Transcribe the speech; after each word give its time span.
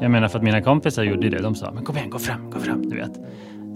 Jag 0.00 0.10
menar 0.10 0.28
för 0.28 0.38
att 0.38 0.44
mina 0.44 0.62
kompisar 0.62 1.04
gjorde 1.04 1.28
det. 1.28 1.42
De 1.42 1.54
sa, 1.54 1.72
men 1.72 1.84
kom 1.84 1.96
igen, 1.96 2.10
gå 2.10 2.18
fram, 2.18 2.50
gå 2.50 2.58
fram. 2.58 2.88
Du 2.88 2.96
vet, 2.96 3.16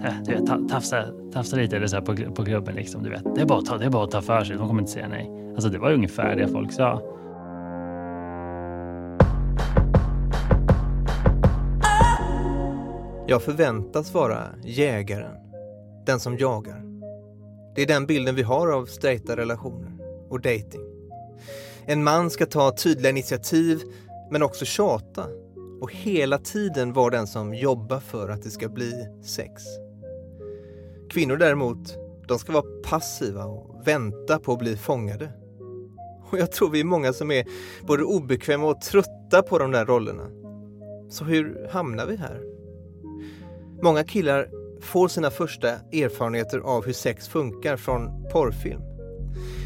eh, 0.05 0.15
du 0.25 0.33
vet 0.33 0.69
tafsa, 0.69 1.05
tafsa 1.33 1.57
lite 1.57 1.77
eller 1.77 1.87
så 1.87 1.97
här 1.97 2.03
på, 2.03 2.35
på 2.35 2.45
klubben. 2.45 2.75
Liksom, 2.75 3.03
du 3.03 3.11
vet. 3.11 3.35
Det, 3.35 3.41
är 3.41 3.47
bara 3.47 3.59
att 3.59 3.67
ta, 3.67 3.79
det 3.79 3.85
är 3.85 3.91
bara 3.91 4.05
att 4.05 4.11
ta 4.11 4.23
för 4.23 4.45
sig, 4.45 4.57
de 4.57 4.69
kommer 4.69 4.81
inte 4.81 4.93
säga 4.93 5.09
nej. 5.09 5.31
Alltså 5.55 5.69
det 5.69 5.79
var 5.79 5.93
ungefär 5.93 6.37
det 6.37 6.49
folk 6.49 6.73
sa. 6.73 7.03
Jag 13.27 13.43
förväntas 13.43 14.15
vara 14.15 14.45
jägaren, 14.65 15.37
den 16.07 16.21
som 16.21 16.39
jagar. 16.39 16.83
Det 17.75 17.83
är 17.83 17.87
den 17.87 18.07
bilden 18.07 18.35
vi 18.35 18.43
har 18.43 18.69
av 18.73 18.87
straighta 18.87 19.37
relationer 19.37 19.93
och 20.29 20.41
dating. 20.41 20.81
En 21.87 22.05
man 22.05 22.31
ska 22.31 22.47
ta 22.47 22.77
tydliga 22.77 23.11
initiativ 23.11 23.81
men 24.31 24.43
också 24.43 24.65
tjata 24.65 25.25
och 25.81 25.93
hela 25.93 26.39
tiden 26.39 26.93
vara 26.93 27.11
den 27.11 27.27
som 27.27 27.55
jobbar 27.55 28.01
för 28.01 28.29
att 28.29 28.43
det 28.43 28.51
ska 28.51 28.69
bli 28.69 29.07
sex. 29.25 29.63
Kvinnor 31.11 31.37
däremot, 31.37 31.99
de 32.29 32.39
ska 32.39 32.53
vara 32.53 32.83
passiva 32.85 33.45
och 33.45 33.87
vänta 33.87 34.39
på 34.39 34.53
att 34.53 34.59
bli 34.59 34.77
fångade. 34.77 35.33
Och 36.31 36.39
jag 36.39 36.53
tror 36.53 36.71
vi 36.71 36.81
är 36.81 36.85
många 36.85 37.13
som 37.13 37.31
är 37.31 37.45
både 37.87 38.03
obekväma 38.03 38.67
och 38.67 38.81
trötta 38.81 39.43
på 39.43 39.59
de 39.59 39.71
där 39.71 39.87
rollerna. 39.87 40.27
Så 41.11 41.25
hur 41.25 41.69
hamnar 41.71 42.07
vi 42.07 42.17
här? 42.17 42.41
Många 43.83 44.05
killar 44.05 44.49
får 44.81 45.09
sina 45.09 45.31
första 45.31 45.69
erfarenheter 45.93 46.59
av 46.59 46.87
hur 46.87 46.93
sex 46.93 47.29
funkar 47.29 47.77
från 47.77 48.29
porrfilm. 48.33 48.81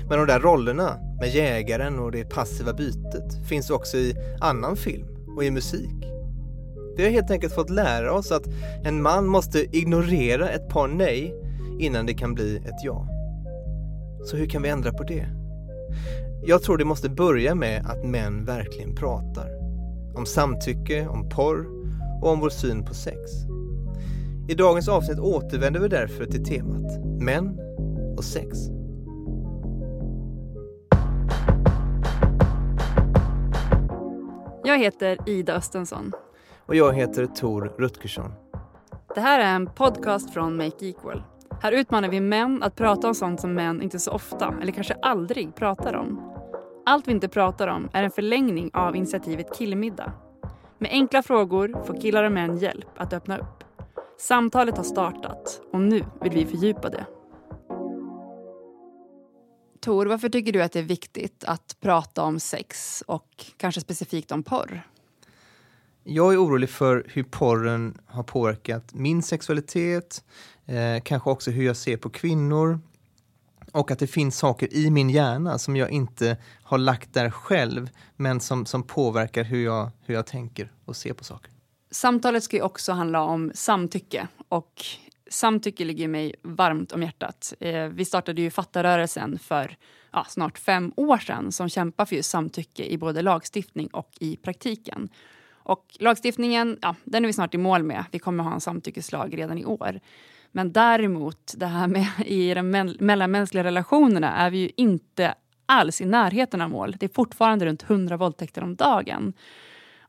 Men 0.09 0.19
de 0.19 0.27
där 0.27 0.41
rollerna 0.41 0.99
med 1.21 1.35
jägaren 1.35 1.99
och 1.99 2.13
det 2.13 2.25
passiva 2.25 2.73
bytet 2.73 3.49
finns 3.49 3.71
också 3.71 3.97
i 3.97 4.15
annan 4.41 4.77
film 4.77 5.14
och 5.37 5.45
i 5.45 5.51
musik. 5.51 6.05
Vi 6.97 7.05
har 7.05 7.11
helt 7.11 7.31
enkelt 7.31 7.55
fått 7.55 7.71
lära 7.71 8.13
oss 8.13 8.33
att 8.33 8.47
en 8.85 9.03
man 9.03 9.27
måste 9.27 9.77
ignorera 9.77 10.49
ett 10.49 10.69
par 10.69 10.89
nej 10.89 11.35
innan 11.79 12.07
det 12.07 12.15
kan 12.15 12.35
bli 12.35 12.57
ett 12.57 12.85
ja. 12.85 13.09
Så 14.25 14.37
hur 14.37 14.47
kan 14.47 14.63
vi 14.63 14.69
ändra 14.69 14.93
på 14.93 15.03
det? 15.03 15.27
Jag 16.47 16.63
tror 16.63 16.79
det 16.79 16.85
måste 16.85 17.09
börja 17.09 17.55
med 17.55 17.87
att 17.87 18.05
män 18.05 18.45
verkligen 18.45 18.95
pratar. 18.95 19.51
Om 20.15 20.27
samtycke, 20.27 21.07
om 21.07 21.29
porr 21.29 21.67
och 22.23 22.31
om 22.31 22.41
vår 22.41 22.51
syn 22.51 22.85
på 22.85 22.95
sex. 22.95 23.31
I 24.49 24.55
dagens 24.55 24.89
avsnitt 24.89 25.19
återvänder 25.19 25.81
vi 25.81 25.89
därför 25.89 26.27
till 26.27 26.45
temat 26.45 27.05
män 27.21 27.59
och 28.17 28.25
sex. 28.25 28.59
Jag 34.67 34.79
heter 34.79 35.19
Ida 35.27 35.55
Östensson. 35.55 36.13
Och 36.67 36.75
jag 36.75 36.93
heter 36.93 37.27
Tor 37.27 37.73
Rutgersson. 37.79 38.33
Det 39.15 39.21
här 39.21 39.41
är 39.41 39.55
en 39.55 39.67
podcast 39.67 40.35
från 40.35 40.57
Make 40.57 40.87
Equal. 40.87 41.23
Här 41.61 41.73
utmanar 41.73 42.09
vi 42.09 42.21
män 42.21 42.63
att 42.63 42.77
prata 42.77 43.09
om 43.09 43.15
sånt 43.15 43.41
som 43.41 43.55
män 43.55 43.83
inte 43.83 43.99
så 43.99 44.11
ofta, 44.11 44.55
eller 44.63 44.73
kanske 44.73 44.95
aldrig, 45.03 45.55
pratar 45.55 45.95
om. 45.95 46.33
Allt 46.87 47.09
vi 47.09 47.13
inte 47.13 47.29
pratar 47.29 47.69
om 47.69 47.89
är 47.93 48.03
en 48.03 48.11
förlängning 48.11 48.71
av 48.73 48.97
initiativet 48.97 49.57
Killmiddag. 49.59 50.13
Med 50.79 50.91
enkla 50.91 51.23
frågor 51.23 51.85
får 51.85 52.01
killar 52.01 52.25
och 52.25 52.33
män 52.33 52.59
hjälp 52.59 52.89
att 52.97 53.13
öppna 53.13 53.39
upp. 53.39 53.65
Samtalet 54.19 54.77
har 54.77 54.85
startat 54.85 55.61
och 55.73 55.81
nu 55.81 56.05
vill 56.21 56.33
vi 56.33 56.47
fördjupa 56.47 56.89
det. 56.89 57.05
Tor, 59.85 60.07
varför 60.07 60.29
tycker 60.29 60.53
du 60.53 60.63
att 60.63 60.73
det 60.73 60.79
är 60.79 60.83
viktigt 60.83 61.45
att 61.45 61.77
prata 61.81 62.23
om 62.23 62.41
sex 62.41 63.03
och 63.07 63.47
kanske 63.57 63.81
specifikt 63.81 64.33
om 64.33 64.43
porr? 64.43 64.89
Jag 66.05 66.33
är 66.33 66.45
orolig 66.45 66.71
för 66.71 67.05
hur 67.09 67.23
porren 67.23 67.99
har 68.07 68.23
påverkat 68.23 68.95
min 68.95 69.23
sexualitet, 69.23 70.25
eh, 70.67 71.03
kanske 71.03 71.31
också 71.31 71.51
hur 71.51 71.65
jag 71.67 71.77
ser 71.77 71.97
på 71.97 72.11
kvinnor 72.11 72.81
och 73.73 73.91
att 73.91 73.99
det 73.99 74.07
finns 74.07 74.39
saker 74.39 74.75
i 74.75 74.91
min 74.91 75.11
hjärna 75.11 75.59
som 75.59 75.77
jag 75.77 75.91
inte 75.91 76.37
har 76.63 76.79
lagt 76.79 77.15
där 77.15 77.31
själv 77.31 77.91
men 78.17 78.41
som, 78.41 78.67
som 78.67 78.83
påverkar 78.83 79.45
hur 79.45 79.65
jag, 79.65 79.91
hur 80.01 80.15
jag 80.15 80.27
tänker 80.27 80.73
och 80.85 80.97
ser 80.97 81.13
på 81.13 81.25
saker. 81.25 81.53
Samtalet 81.91 82.43
ska 82.43 82.57
ju 82.57 82.63
också 82.63 82.93
handla 82.93 83.23
om 83.23 83.53
samtycke 83.55 84.29
och 84.49 84.85
samtycke 85.35 85.85
ligger 85.85 86.09
mig 86.09 86.35
varmt 86.43 86.93
om 86.93 87.03
hjärtat. 87.03 87.55
Eh, 87.61 87.89
vi 87.89 88.05
startade 88.05 88.43
ju 88.43 88.51
Fattarörelsen 88.51 89.39
för 89.39 89.77
ja, 90.13 90.27
snart 90.29 90.59
fem 90.59 90.93
år 90.97 91.19
sedan 91.19 91.53
som 91.53 91.69
kämpar 91.69 92.05
för 92.05 92.17
just 92.17 92.31
samtycke 92.31 92.85
i 92.85 92.99
både 92.99 93.23
lagstiftning 93.23 93.87
och 93.87 94.11
i 94.21 94.37
praktiken. 94.37 95.09
Och 95.53 95.87
lagstiftningen, 95.99 96.79
ja, 96.83 96.95
den 97.05 97.25
är 97.25 97.27
vi 97.27 97.33
snart 97.33 97.55
i 97.55 97.59
mål 97.59 97.83
med. 97.83 98.05
Vi 98.11 98.19
kommer 98.19 98.45
ha 98.45 98.55
en 98.55 98.61
samtyckeslag 98.61 99.39
redan 99.39 99.59
i 99.59 99.65
år. 99.65 100.01
Men 100.53 100.73
däremot, 100.73 101.55
det 101.57 101.67
här 101.67 101.89
med 101.89 102.07
i 102.27 102.55
de 102.55 102.71
mellanmänskliga 103.01 103.65
relationerna 103.65 104.37
är 104.37 104.51
vi 104.51 104.59
ju 104.59 104.71
inte 104.77 105.35
alls 105.67 106.01
i 106.01 106.05
närheten 106.05 106.61
av 106.61 106.71
mål. 106.71 106.97
Det 107.01 107.07
är 107.07 107.15
fortfarande 107.15 107.67
runt 107.67 107.83
100 107.83 108.17
våldtäkter 108.17 108.63
om 108.63 108.77
dagen. 108.77 109.33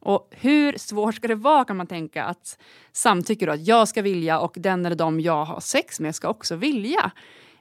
Och 0.05 0.27
hur 0.31 0.77
svårt 0.77 1.15
ska 1.15 1.27
det 1.27 1.35
vara 1.35 1.65
kan 1.65 1.77
man 1.77 1.87
tänka 1.87 2.23
att 2.23 2.59
samtycke 2.91 3.45
då, 3.45 3.51
att 3.51 3.67
jag 3.67 3.87
ska 3.87 4.01
vilja 4.01 4.39
och 4.39 4.53
den 4.55 4.85
eller 4.85 4.95
de 4.95 5.19
jag 5.19 5.45
har 5.45 5.59
sex 5.59 5.99
med 5.99 6.15
ska 6.15 6.27
också 6.27 6.55
vilja. 6.55 7.11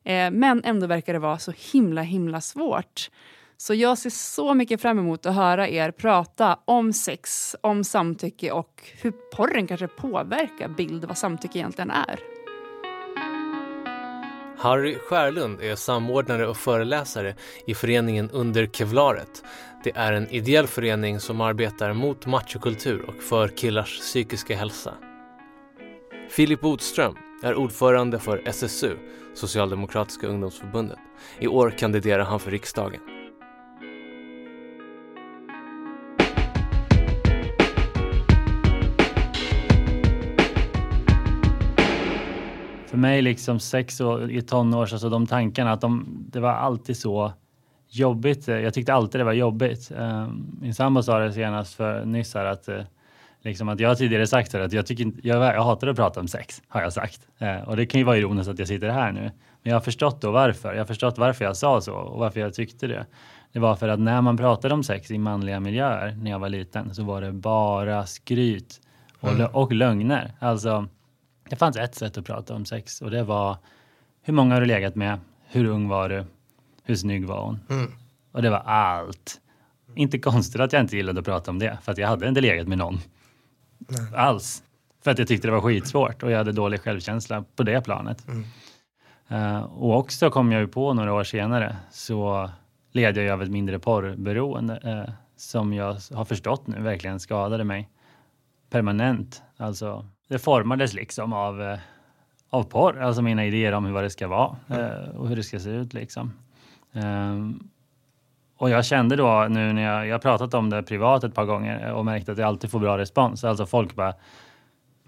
Eh, 0.04 0.30
men 0.30 0.64
ändå 0.64 0.86
verkar 0.86 1.12
det 1.12 1.18
vara 1.18 1.38
så 1.38 1.52
himla 1.72 2.02
himla 2.02 2.40
svårt. 2.40 3.10
Så 3.56 3.74
jag 3.74 3.98
ser 3.98 4.10
så 4.10 4.54
mycket 4.54 4.80
fram 4.80 4.98
emot 4.98 5.26
att 5.26 5.34
höra 5.34 5.68
er 5.68 5.90
prata 5.90 6.58
om 6.64 6.92
sex, 6.92 7.56
om 7.60 7.84
samtycke 7.84 8.50
och 8.50 8.82
hur 9.02 9.10
porren 9.10 9.66
kanske 9.66 9.88
påverkar 9.88 10.68
bild 10.68 11.04
vad 11.04 11.18
samtycke 11.18 11.58
egentligen 11.58 11.90
är. 11.90 12.18
Harry 14.58 14.98
Skärlund 14.98 15.60
är 15.60 15.76
samordnare 15.76 16.46
och 16.46 16.56
föreläsare 16.56 17.34
i 17.66 17.74
föreningen 17.74 18.30
Under 18.30 18.66
Kevlaret. 18.66 19.44
Det 19.84 19.92
är 19.96 20.12
en 20.12 20.30
ideell 20.30 20.66
förening 20.66 21.20
som 21.20 21.40
arbetar 21.40 21.92
mot 21.92 22.26
machokultur 22.26 23.02
och 23.08 23.22
för 23.22 23.48
killars 23.48 23.98
psykiska 24.00 24.56
hälsa. 24.56 24.94
Filip 26.30 26.60
Bodström 26.60 27.14
är 27.42 27.54
ordförande 27.54 28.18
för 28.18 28.42
SSU, 28.48 28.96
Socialdemokratiska 29.34 30.26
ungdomsförbundet. 30.26 30.98
I 31.38 31.46
år 31.46 31.70
kandiderar 31.70 32.24
han 32.24 32.40
för 32.40 32.50
riksdagen. 32.50 33.00
För 42.86 42.96
mig, 42.96 43.22
liksom 43.22 43.60
sex 43.60 44.00
och 44.00 44.30
i 44.30 44.42
tonårs, 44.42 44.92
alltså 44.92 45.08
de 45.08 45.26
tankarna, 45.26 45.72
att 45.72 45.80
de, 45.80 46.06
det 46.30 46.40
var 46.40 46.52
alltid 46.52 46.96
så 46.96 47.32
jobbigt. 47.96 48.48
Jag 48.48 48.74
tyckte 48.74 48.94
alltid 48.94 49.20
det 49.20 49.24
var 49.24 49.32
jobbigt. 49.32 49.90
Eh, 49.90 50.28
Min 50.60 50.74
sambo 50.74 51.02
sa 51.02 51.18
det 51.18 51.32
senast 51.32 51.74
för 51.74 52.04
nyss 52.04 52.34
här 52.34 52.44
att 52.44 52.68
eh, 52.68 52.80
Liksom 53.44 53.68
att 53.68 53.80
jag 53.80 53.88
har 53.88 53.94
tidigare 53.94 54.26
sagt 54.26 54.52
här 54.52 54.60
att 54.60 54.72
jag, 54.72 54.86
tycker, 54.86 55.12
jag, 55.22 55.54
jag 55.54 55.62
hatar 55.62 55.86
att 55.88 55.96
prata 55.96 56.20
om 56.20 56.28
sex, 56.28 56.62
har 56.68 56.82
jag 56.82 56.92
sagt. 56.92 57.20
Eh, 57.38 57.60
och 57.68 57.76
det 57.76 57.86
kan 57.86 57.98
ju 58.00 58.04
vara 58.04 58.16
ironiskt 58.16 58.48
att 58.50 58.58
jag 58.58 58.68
sitter 58.68 58.88
här 58.88 59.12
nu. 59.12 59.20
Men 59.20 59.30
jag 59.70 59.74
har 59.74 59.80
förstått 59.80 60.20
då 60.20 60.30
varför. 60.30 60.72
Jag 60.72 60.80
har 60.80 60.86
förstått 60.86 61.18
varför 61.18 61.44
jag 61.44 61.56
sa 61.56 61.80
så 61.80 61.94
och 61.94 62.18
varför 62.18 62.40
jag 62.40 62.54
tyckte 62.54 62.86
det. 62.86 63.06
Det 63.52 63.58
var 63.58 63.76
för 63.76 63.88
att 63.88 64.00
när 64.00 64.20
man 64.20 64.36
pratade 64.36 64.74
om 64.74 64.82
sex 64.82 65.10
i 65.10 65.18
manliga 65.18 65.60
miljöer 65.60 66.16
när 66.22 66.30
jag 66.30 66.38
var 66.38 66.48
liten 66.48 66.94
så 66.94 67.04
var 67.04 67.20
det 67.20 67.32
bara 67.32 68.06
skryt 68.06 68.80
och, 69.20 69.34
lö- 69.38 69.50
och 69.52 69.72
lögner. 69.72 70.32
Alltså, 70.38 70.86
det 71.50 71.56
fanns 71.56 71.76
ett 71.76 71.94
sätt 71.94 72.18
att 72.18 72.26
prata 72.26 72.54
om 72.54 72.64
sex 72.64 73.02
och 73.02 73.10
det 73.10 73.22
var 73.22 73.56
hur 74.22 74.34
många 74.34 74.54
har 74.54 74.60
du 74.60 74.66
legat 74.66 74.94
med? 74.94 75.18
Hur 75.48 75.64
ung 75.64 75.88
var 75.88 76.08
du? 76.08 76.24
Hur 76.84 76.94
snygg 76.94 77.26
var 77.26 77.44
hon? 77.44 77.60
Och 78.32 78.42
det 78.42 78.50
var 78.50 78.58
allt. 78.58 79.40
Inte 79.94 80.18
konstigt 80.18 80.60
att 80.60 80.72
jag 80.72 80.80
inte 80.82 80.96
gillade 80.96 81.20
att 81.20 81.26
prata 81.26 81.50
om 81.50 81.58
det, 81.58 81.78
för 81.82 81.92
att 81.92 81.98
jag 81.98 82.08
hade 82.08 82.28
inte 82.28 82.40
legat 82.40 82.68
med 82.68 82.78
någon. 82.78 82.98
Alls. 84.16 84.62
För 85.04 85.10
att 85.10 85.18
jag 85.18 85.28
tyckte 85.28 85.48
det 85.48 85.52
var 85.52 85.60
skitsvårt 85.60 86.22
och 86.22 86.30
jag 86.30 86.38
hade 86.38 86.52
dålig 86.52 86.80
självkänsla 86.80 87.44
på 87.56 87.62
det 87.62 87.80
planet. 87.80 88.26
Eh, 89.28 89.62
och 89.62 89.98
också 89.98 90.30
kom 90.30 90.52
jag 90.52 90.60
ju 90.60 90.68
på 90.68 90.94
några 90.94 91.12
år 91.14 91.24
senare 91.24 91.76
så 91.90 92.50
led 92.92 93.16
jag 93.16 93.24
ju 93.24 93.30
av 93.30 93.42
ett 93.42 93.50
mindre 93.50 93.78
porrberoende 93.78 94.80
eh, 94.84 95.12
som 95.36 95.72
jag 95.72 95.96
har 96.14 96.24
förstått 96.24 96.66
nu 96.66 96.80
verkligen 96.82 97.20
skadade 97.20 97.64
mig 97.64 97.88
permanent. 98.70 99.42
Alltså, 99.56 100.06
det 100.28 100.38
formades 100.38 100.94
liksom 100.94 101.32
av, 101.32 101.62
eh, 101.62 101.78
av 102.50 102.62
porr, 102.62 103.00
alltså 103.00 103.22
mina 103.22 103.44
idéer 103.46 103.72
om 103.72 103.84
hur 103.84 104.02
det 104.02 104.10
ska 104.10 104.28
vara 104.28 104.56
eh, 104.68 105.08
och 105.16 105.28
hur 105.28 105.36
det 105.36 105.42
ska 105.42 105.60
se 105.60 105.70
ut 105.70 105.94
liksom. 105.94 106.32
Ehm, 106.94 107.68
och 108.56 108.70
jag 108.70 108.84
kände 108.84 109.16
då 109.16 109.46
nu 109.50 109.72
när 109.72 109.82
jag, 109.82 110.06
jag 110.06 110.22
pratat 110.22 110.54
om 110.54 110.70
det 110.70 110.82
privat 110.82 111.24
ett 111.24 111.34
par 111.34 111.44
gånger 111.44 111.92
och 111.92 112.04
märkt 112.04 112.28
att 112.28 112.38
jag 112.38 112.48
alltid 112.48 112.70
får 112.70 112.78
bra 112.78 112.98
respons. 112.98 113.44
Alltså 113.44 113.66
folk 113.66 113.94
bara 113.94 114.14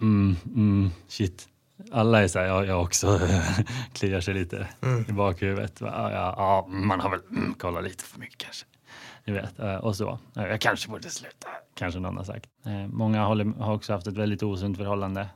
mm, 0.00 0.36
mm, 0.46 0.90
shit. 1.08 1.48
Alla 1.92 2.22
är 2.22 2.28
så 2.28 2.38
här, 2.38 2.46
ja, 2.46 2.64
jag 2.64 2.82
också 2.82 3.20
kliar 3.92 4.20
sig 4.20 4.34
lite 4.34 4.68
i 5.08 5.12
bakhuvudet. 5.12 5.80
Ja, 5.80 6.10
ja, 6.12 6.66
man 6.68 7.00
har 7.00 7.10
väl 7.10 7.20
mm, 7.30 7.54
kollat 7.54 7.84
lite 7.84 8.04
för 8.04 8.20
mycket 8.20 8.38
kanske. 8.38 8.66
Du 9.24 9.32
vet, 9.32 9.58
eh, 9.58 9.74
och 9.74 9.96
så. 9.96 10.18
Jag 10.34 10.60
kanske 10.60 10.90
borde 10.90 11.10
sluta, 11.10 11.48
kanske 11.74 12.00
någon 12.00 12.16
har 12.16 12.24
sagt. 12.24 12.46
Eh, 12.66 12.86
Många 12.86 13.24
har 13.24 13.72
också 13.72 13.92
haft 13.92 14.06
ett 14.06 14.16
väldigt 14.16 14.42
osunt 14.42 14.76
förhållande. 14.76 15.28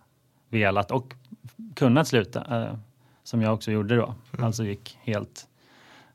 Velat 0.49 0.91
och 0.91 1.14
kunnat 1.76 2.08
sluta, 2.08 2.62
eh, 2.62 2.75
som 3.23 3.43
jag 3.43 3.55
också 3.55 3.70
gjorde 3.70 3.97
då. 3.97 4.14
Alltså 4.38 4.64
gick 4.64 4.99
helt 5.02 5.47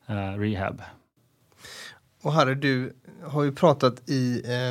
rehab. 0.07 0.81
Och 2.23 2.33
Harry, 2.33 2.55
du 2.55 2.93
har 3.23 3.43
ju 3.43 3.51
pratat 3.51 4.09
i, 4.09 4.41
eh, 4.45 4.69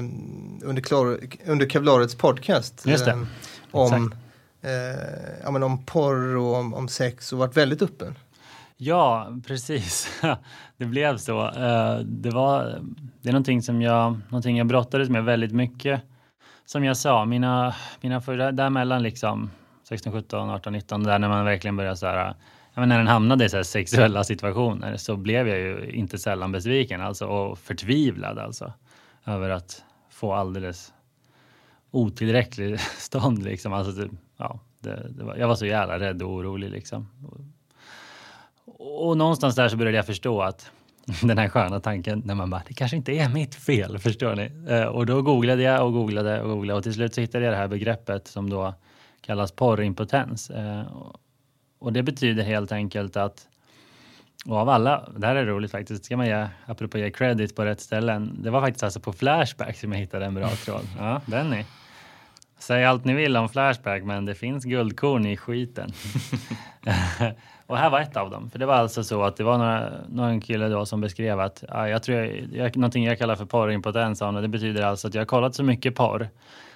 under, 0.69 0.83
Klar, 0.83 1.19
under 1.47 1.69
Kevlarets 1.69 2.15
podcast 2.15 2.87
eh, 2.87 3.19
om, 3.71 4.13
eh, 4.63 4.71
ja, 5.45 5.51
men 5.51 5.63
om 5.63 5.85
porr 5.85 6.37
och 6.37 6.55
om, 6.55 6.75
om 6.75 6.89
sex 6.89 7.33
och 7.33 7.39
varit 7.39 7.57
väldigt 7.57 7.83
öppen. 7.83 8.15
Ja, 8.77 9.29
precis. 9.47 10.23
Det 10.77 10.85
blev 10.85 11.17
så. 11.19 11.47
Eh, 11.49 11.99
Det, 11.99 12.31
var, 12.31 12.81
det 13.23 13.29
är 13.29 13.33
någonting 13.33 13.63
som 13.63 13.83
jag, 13.83 14.21
någonting 14.29 14.59
jag 14.59 14.67
brottades 14.67 15.09
med 15.09 15.25
väldigt 15.25 15.53
mycket. 15.53 16.01
Som 16.67 16.85
jag 16.85 16.97
sa, 16.97 17.25
mina, 17.25 17.75
mina 18.01 18.21
förra, 18.21 18.53
däremellan 18.53 19.03
liksom 19.03 19.51
16, 19.89 20.13
17, 20.13 20.51
18, 20.51 20.73
19, 20.73 21.03
där 21.03 21.19
när 21.19 21.29
man 21.29 21.45
verkligen 21.45 21.77
börjar 21.77 21.95
så 21.95 22.07
här, 22.07 22.35
men 22.75 22.88
när 22.88 22.99
den 22.99 23.06
hamnade 23.06 23.44
i 23.44 23.49
så 23.49 23.56
här 23.56 23.62
sexuella 23.65 24.25
situationer 24.25 24.97
så 24.97 25.17
blev 25.17 25.49
jag 25.49 25.59
ju 25.59 25.91
inte 25.91 26.19
sällan 26.19 26.53
besviken 26.53 27.00
alltså, 27.00 27.26
och 27.26 27.59
förtvivlad 27.59 28.38
alltså 28.38 28.73
över 29.26 29.50
att 29.50 29.85
få 30.11 30.32
alldeles 30.32 30.93
otillräcklig 31.91 32.81
stånd 32.99 33.43
liksom. 33.44 33.73
Alltså, 33.73 33.93
det, 33.93 34.09
ja, 34.37 34.61
det, 34.81 35.06
det 35.11 35.25
var, 35.25 35.37
jag 35.37 35.49
var 35.49 35.55
så 35.55 35.67
jävla 35.67 35.99
rädd 35.99 36.23
och 36.23 36.31
orolig 36.31 36.71
liksom. 36.71 37.09
Och 38.79 39.17
någonstans 39.17 39.55
där 39.55 39.69
så 39.69 39.76
började 39.76 39.97
jag 39.97 40.06
förstå 40.06 40.43
att 40.43 40.71
den 41.23 41.38
här 41.38 41.49
sköna 41.49 41.81
tanken 41.81 42.23
när 42.25 42.35
man 42.35 42.50
bara, 42.50 42.62
det 42.69 42.75
kanske 42.75 42.97
inte 42.97 43.12
är 43.12 43.29
mitt 43.29 43.55
fel, 43.55 43.99
förstår 43.99 44.35
ni? 44.37 44.50
Eh, 44.75 44.85
Och 44.85 45.06
då 45.06 45.23
googlade 45.23 45.62
jag 45.62 45.87
och 45.87 45.93
googlade 45.93 46.43
och 46.43 46.49
googlade 46.49 46.76
och 46.76 46.82
till 46.82 46.94
slut 46.94 47.15
så 47.15 47.21
hittade 47.21 47.44
jag 47.44 47.53
det 47.55 47.59
här 47.59 47.69
begreppet 47.69 48.26
som 48.29 48.50
då 48.50 48.75
kallas 49.21 49.53
porrimpotens. 49.53 50.50
Eh, 50.50 50.81
och- 50.97 51.21
och 51.85 51.93
det 51.93 52.03
betyder 52.03 52.43
helt 52.43 52.73
enkelt 52.73 53.17
att 53.17 53.47
och 54.47 54.57
av 54.57 54.69
alla, 54.69 55.09
det 55.17 55.27
här 55.27 55.37
är 55.37 55.47
roligt 55.47 55.71
faktiskt, 55.71 56.05
ska 56.05 56.17
man 56.17 56.27
ge, 56.27 56.47
apropå 56.67 56.99
ge 56.99 57.11
credit 57.11 57.57
på 57.57 57.65
rätt 57.65 57.81
ställen. 57.81 58.37
Det 58.43 58.51
var 58.51 58.61
faktiskt 58.61 58.85
alltså 58.85 59.01
på 59.01 59.13
Flashback 59.13 59.77
som 59.77 59.93
jag 59.93 59.99
hittade 59.99 60.27
en 60.27 60.35
bra 60.35 60.49
tråd. 60.65 60.83
Ja, 60.99 61.21
Benny. 61.27 61.65
Säg 62.59 62.85
allt 62.85 63.05
ni 63.05 63.15
vill 63.15 63.37
om 63.37 63.49
Flashback, 63.49 64.03
men 64.03 64.25
det 64.25 64.35
finns 64.35 64.65
guldkorn 64.65 65.27
i 65.27 65.37
skiten. 65.37 65.93
och 67.67 67.79
här 67.79 67.91
var 67.91 68.01
ett 68.01 68.17
av 68.17 68.31
dem. 68.31 68.51
För 68.51 68.59
det 68.59 68.67
var 68.67 68.75
alltså 68.75 69.05
så 69.05 69.23
att 69.23 69.37
det 69.37 69.45
var 69.45 69.59
några, 69.59 69.93
någon 70.09 70.41
kille 70.41 70.69
då 70.69 70.87
som 70.87 71.01
beskrev 71.01 71.41
att 71.41 71.65
ja, 71.69 71.89
jag 71.89 72.03
tror 72.03 72.19
jag, 72.19 72.49
jag, 72.53 72.77
någonting 72.77 73.05
jag 73.05 73.19
kallar 73.19 73.37
för 73.37 73.47
porrimpotens 73.47 74.23
och 74.23 74.43
det 74.43 74.49
betyder 74.49 74.83
alltså 74.83 75.09
att 75.09 75.15
jag 75.15 75.21
har 75.21 75.27
kollat 75.27 75.55
så 75.55 75.63
mycket 75.63 75.95
porr 75.95 76.29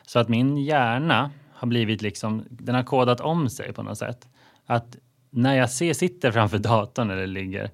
så 0.06 0.18
att 0.18 0.28
min 0.28 0.56
hjärna 0.56 1.30
har 1.52 1.68
blivit 1.68 2.02
liksom, 2.02 2.44
den 2.50 2.74
har 2.74 2.82
kodat 2.82 3.20
om 3.20 3.50
sig 3.50 3.72
på 3.72 3.82
något 3.82 3.98
sätt. 3.98 4.28
Att 4.70 4.96
när 5.30 5.54
jag 5.54 5.70
ser, 5.70 5.92
sitter 5.94 6.32
framför 6.32 6.58
datorn 6.68 7.10
eller 7.10 7.26
ligger, 7.26 7.70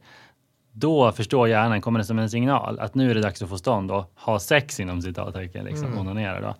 då 0.73 1.13
förstår 1.13 1.49
hjärnan, 1.49 1.81
kommer 1.81 1.99
det 1.99 2.05
som 2.05 2.19
en 2.19 2.31
signal, 2.31 2.79
att 2.79 2.95
nu 2.95 3.11
är 3.11 3.15
det 3.15 3.21
dags 3.21 3.43
att 3.43 3.49
få 3.49 3.59
stånd 3.59 3.91
och 3.91 4.13
ha 4.15 4.39
sex 4.39 4.81
inom 4.81 5.03
citattecken, 5.03 5.65
liksom 5.65 5.99
onanera 5.99 6.41
då. 6.41 6.55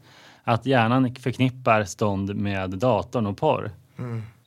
Att 0.45 0.67
hjärnan 0.67 1.15
förknippar 1.15 1.85
stånd 1.85 2.37
med 2.37 2.71
datorn 2.71 3.27
och 3.27 3.37
porr. 3.37 3.71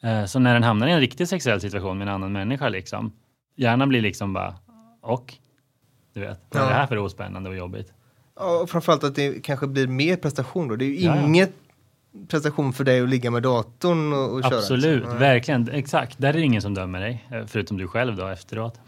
Eh, 0.02 0.26
Så 0.26 0.40
när 0.40 0.54
den 0.54 0.64
hamnar 0.64 0.88
i 0.88 0.92
en 0.92 1.00
riktig 1.00 1.28
sexuell 1.28 1.62
situation 1.62 1.98
med 1.98 2.08
en 2.08 2.14
annan 2.14 2.32
människa, 2.32 2.70
liksom, 2.70 3.12
hjärnan 3.56 3.90
blir 3.90 4.02
liksom 4.02 4.34
bara, 4.34 4.56
och? 5.02 5.34
Du 6.14 6.20
vet, 6.20 6.42
vad 6.50 6.62
är 6.64 6.66
det 6.68 6.72
Ja. 6.74 6.78
här 6.78 6.88
för 6.88 6.98
ospännande 6.98 7.50
och 7.50 7.56
jobbigt? 7.56 7.94
Ja, 8.36 8.62
och 8.62 8.70
framförallt 8.70 9.04
att 9.04 9.16
det 9.16 9.44
kanske 9.44 9.68
blir 9.68 9.88
mer 9.88 10.16
prestation 10.16 10.68
då. 10.68 10.76
Det 10.76 10.86
är 10.86 10.88
ju 10.88 11.06
Ja, 11.06 11.16
ja. 11.16 11.28
Prestation 12.28 12.74
för 12.74 12.84
dig 12.84 13.02
att 13.02 13.10
ligga 13.10 13.32
med 13.32 13.44
datorn 13.44 14.14
och, 14.14 14.34
och 14.34 14.44
köra. 14.44 14.58
Absolut, 14.58 15.02
liksom. 15.02 15.20
verkligen. 15.20 15.70
Exakt. 15.70 16.18
Där 16.18 16.30
är 16.30 16.34
det 16.34 16.42
ingen 16.42 16.62
som 16.62 16.74
dömer 16.74 17.00
dig, 17.00 17.28
eh, 17.32 17.46
förutom 17.48 17.78
du 17.78 17.88
själv 17.88 18.16
då 18.16 18.28
efteråt. 18.28 18.74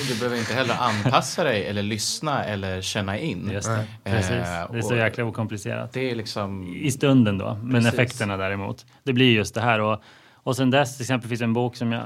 Och 0.00 0.06
du 0.08 0.14
behöver 0.14 0.36
inte 0.36 0.54
heller 0.54 0.74
anpassa 0.80 1.44
dig 1.44 1.66
eller 1.66 1.82
lyssna 1.82 2.44
eller 2.44 2.80
känna 2.80 3.18
in. 3.18 3.50
Just 3.52 3.68
det. 3.68 3.86
Eh, 4.04 4.12
Precis. 4.12 4.28
Det 4.30 4.78
är 4.78 4.82
så 4.82 4.90
och- 4.90 4.96
jäkla 4.96 5.24
okomplicerat. 5.24 5.92
Det 5.92 6.10
är 6.10 6.14
liksom... 6.14 6.74
I 6.76 6.90
stunden 6.90 7.38
då, 7.38 7.58
men 7.62 7.72
Precis. 7.82 7.92
effekterna 7.92 8.36
däremot. 8.36 8.86
Det 9.02 9.12
blir 9.12 9.32
just 9.32 9.54
det 9.54 9.60
här. 9.60 9.80
Och, 9.80 10.02
och 10.34 10.56
sen 10.56 10.70
dess, 10.70 10.96
till 10.96 11.04
exempel 11.04 11.28
finns 11.28 11.42
en 11.42 11.52
bok 11.52 11.76
som 11.76 11.92
jag 11.92 12.02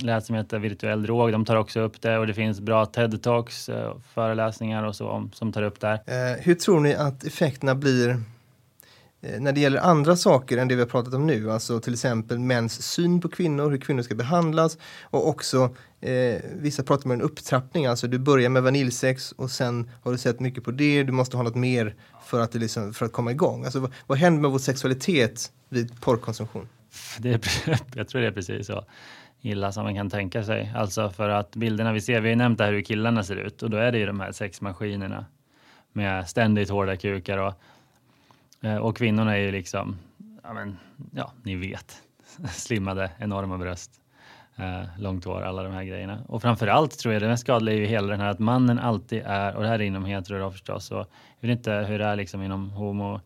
läst 0.00 0.26
som 0.26 0.36
heter 0.36 0.58
Virtuell 0.58 1.02
drog. 1.02 1.32
De 1.32 1.44
tar 1.44 1.56
också 1.56 1.80
upp 1.80 2.00
det 2.02 2.18
och 2.18 2.26
det 2.26 2.34
finns 2.34 2.60
bra 2.60 2.84
TED-talks, 2.84 3.68
eh, 3.68 3.94
föreläsningar 4.14 4.82
och 4.84 4.96
så 4.96 5.08
om, 5.08 5.30
som 5.34 5.52
tar 5.52 5.62
upp 5.62 5.80
det 5.80 5.86
här. 5.86 5.94
Eh, 6.06 6.36
hur 6.40 6.54
tror 6.54 6.80
ni 6.80 6.94
att 6.94 7.24
effekterna 7.24 7.74
blir 7.74 8.22
Eh, 9.22 9.40
när 9.40 9.52
det 9.52 9.60
gäller 9.60 9.80
andra 9.80 10.16
saker 10.16 10.58
än 10.58 10.68
det 10.68 10.74
vi 10.74 10.80
har 10.80 10.88
pratat 10.88 11.14
om 11.14 11.26
nu? 11.26 11.50
Alltså 11.50 11.80
till 11.80 11.92
exempel 11.92 12.38
mäns 12.38 12.82
syn 12.82 13.20
på 13.20 13.28
kvinnor, 13.28 13.70
hur 13.70 13.78
kvinnor 13.78 14.02
ska 14.02 14.14
behandlas 14.14 14.78
och 15.02 15.28
också 15.28 15.74
eh, 16.00 16.40
vissa 16.54 16.82
pratar 16.82 17.04
om 17.04 17.10
en 17.10 17.22
upptrappning, 17.22 17.86
alltså 17.86 18.06
du 18.06 18.18
börjar 18.18 18.48
med 18.48 18.62
vaniljsex 18.62 19.32
och 19.32 19.50
sen 19.50 19.90
har 20.02 20.12
du 20.12 20.18
sett 20.18 20.40
mycket 20.40 20.64
på 20.64 20.70
det, 20.70 21.02
du 21.02 21.12
måste 21.12 21.36
ha 21.36 21.44
något 21.44 21.54
mer 21.54 21.94
för 22.24 22.40
att, 22.40 22.54
liksom, 22.54 22.94
för 22.94 23.06
att 23.06 23.12
komma 23.12 23.30
igång. 23.30 23.64
Alltså, 23.64 23.80
vad, 23.80 23.92
vad 24.06 24.18
händer 24.18 24.42
med 24.42 24.50
vår 24.50 24.58
sexualitet 24.58 25.52
vid 25.68 26.00
porrkonsumtion? 26.00 26.68
Det 27.18 27.30
är, 27.30 27.40
jag 27.96 28.08
tror 28.08 28.20
det 28.20 28.26
är 28.26 28.32
precis 28.32 28.66
så 28.66 28.84
illa 29.40 29.72
som 29.72 29.84
man 29.84 29.94
kan 29.94 30.10
tänka 30.10 30.44
sig. 30.44 30.72
Alltså 30.76 31.10
för 31.10 31.28
att 31.28 31.56
bilderna 31.56 31.92
vi 31.92 32.00
ser, 32.00 32.20
vi 32.20 32.28
har 32.28 32.30
ju 32.30 32.36
nämnt 32.36 32.58
det 32.58 32.64
här 32.64 32.72
hur 32.72 32.82
killarna 32.82 33.24
ser 33.24 33.36
ut 33.36 33.62
och 33.62 33.70
då 33.70 33.76
är 33.76 33.92
det 33.92 33.98
ju 33.98 34.06
de 34.06 34.20
här 34.20 34.32
sexmaskinerna 34.32 35.24
med 35.92 36.28
ständigt 36.28 36.70
hårda 36.70 36.96
kukar 36.96 37.38
och, 37.38 37.54
Eh, 38.62 38.76
och 38.76 38.96
kvinnorna 38.96 39.36
är 39.36 39.40
ju 39.40 39.52
liksom, 39.52 39.96
ja 40.42 40.52
men, 40.52 40.78
ja 41.10 41.32
ni 41.42 41.56
vet, 41.56 42.02
slimmade, 42.50 43.10
enorma 43.18 43.58
bröst, 43.58 43.90
eh, 44.56 44.82
långt 44.98 45.24
hår, 45.24 45.42
alla 45.42 45.62
de 45.62 45.72
här 45.72 45.84
grejerna. 45.84 46.24
Och 46.28 46.42
framför 46.42 46.66
allt 46.66 46.98
tror 46.98 47.14
jag 47.14 47.22
det 47.22 47.28
mest 47.28 47.42
skadliga 47.42 47.74
är 47.74 47.78
ju 47.78 47.86
hela 47.86 48.06
den 48.06 48.20
här 48.20 48.28
att 48.28 48.38
mannen 48.38 48.78
alltid 48.78 49.22
är, 49.26 49.56
och 49.56 49.62
det 49.62 49.68
här 49.68 49.78
är 49.78 49.84
inom 49.84 50.04
hetero 50.04 50.38
då 50.38 50.50
förstås, 50.50 50.90
och 50.90 51.06
jag 51.40 51.48
vet 51.48 51.58
inte 51.58 51.72
hur 51.72 51.98
det 51.98 52.04
är 52.04 52.16
liksom 52.16 52.42
inom 52.42 52.70
homo 52.70 53.20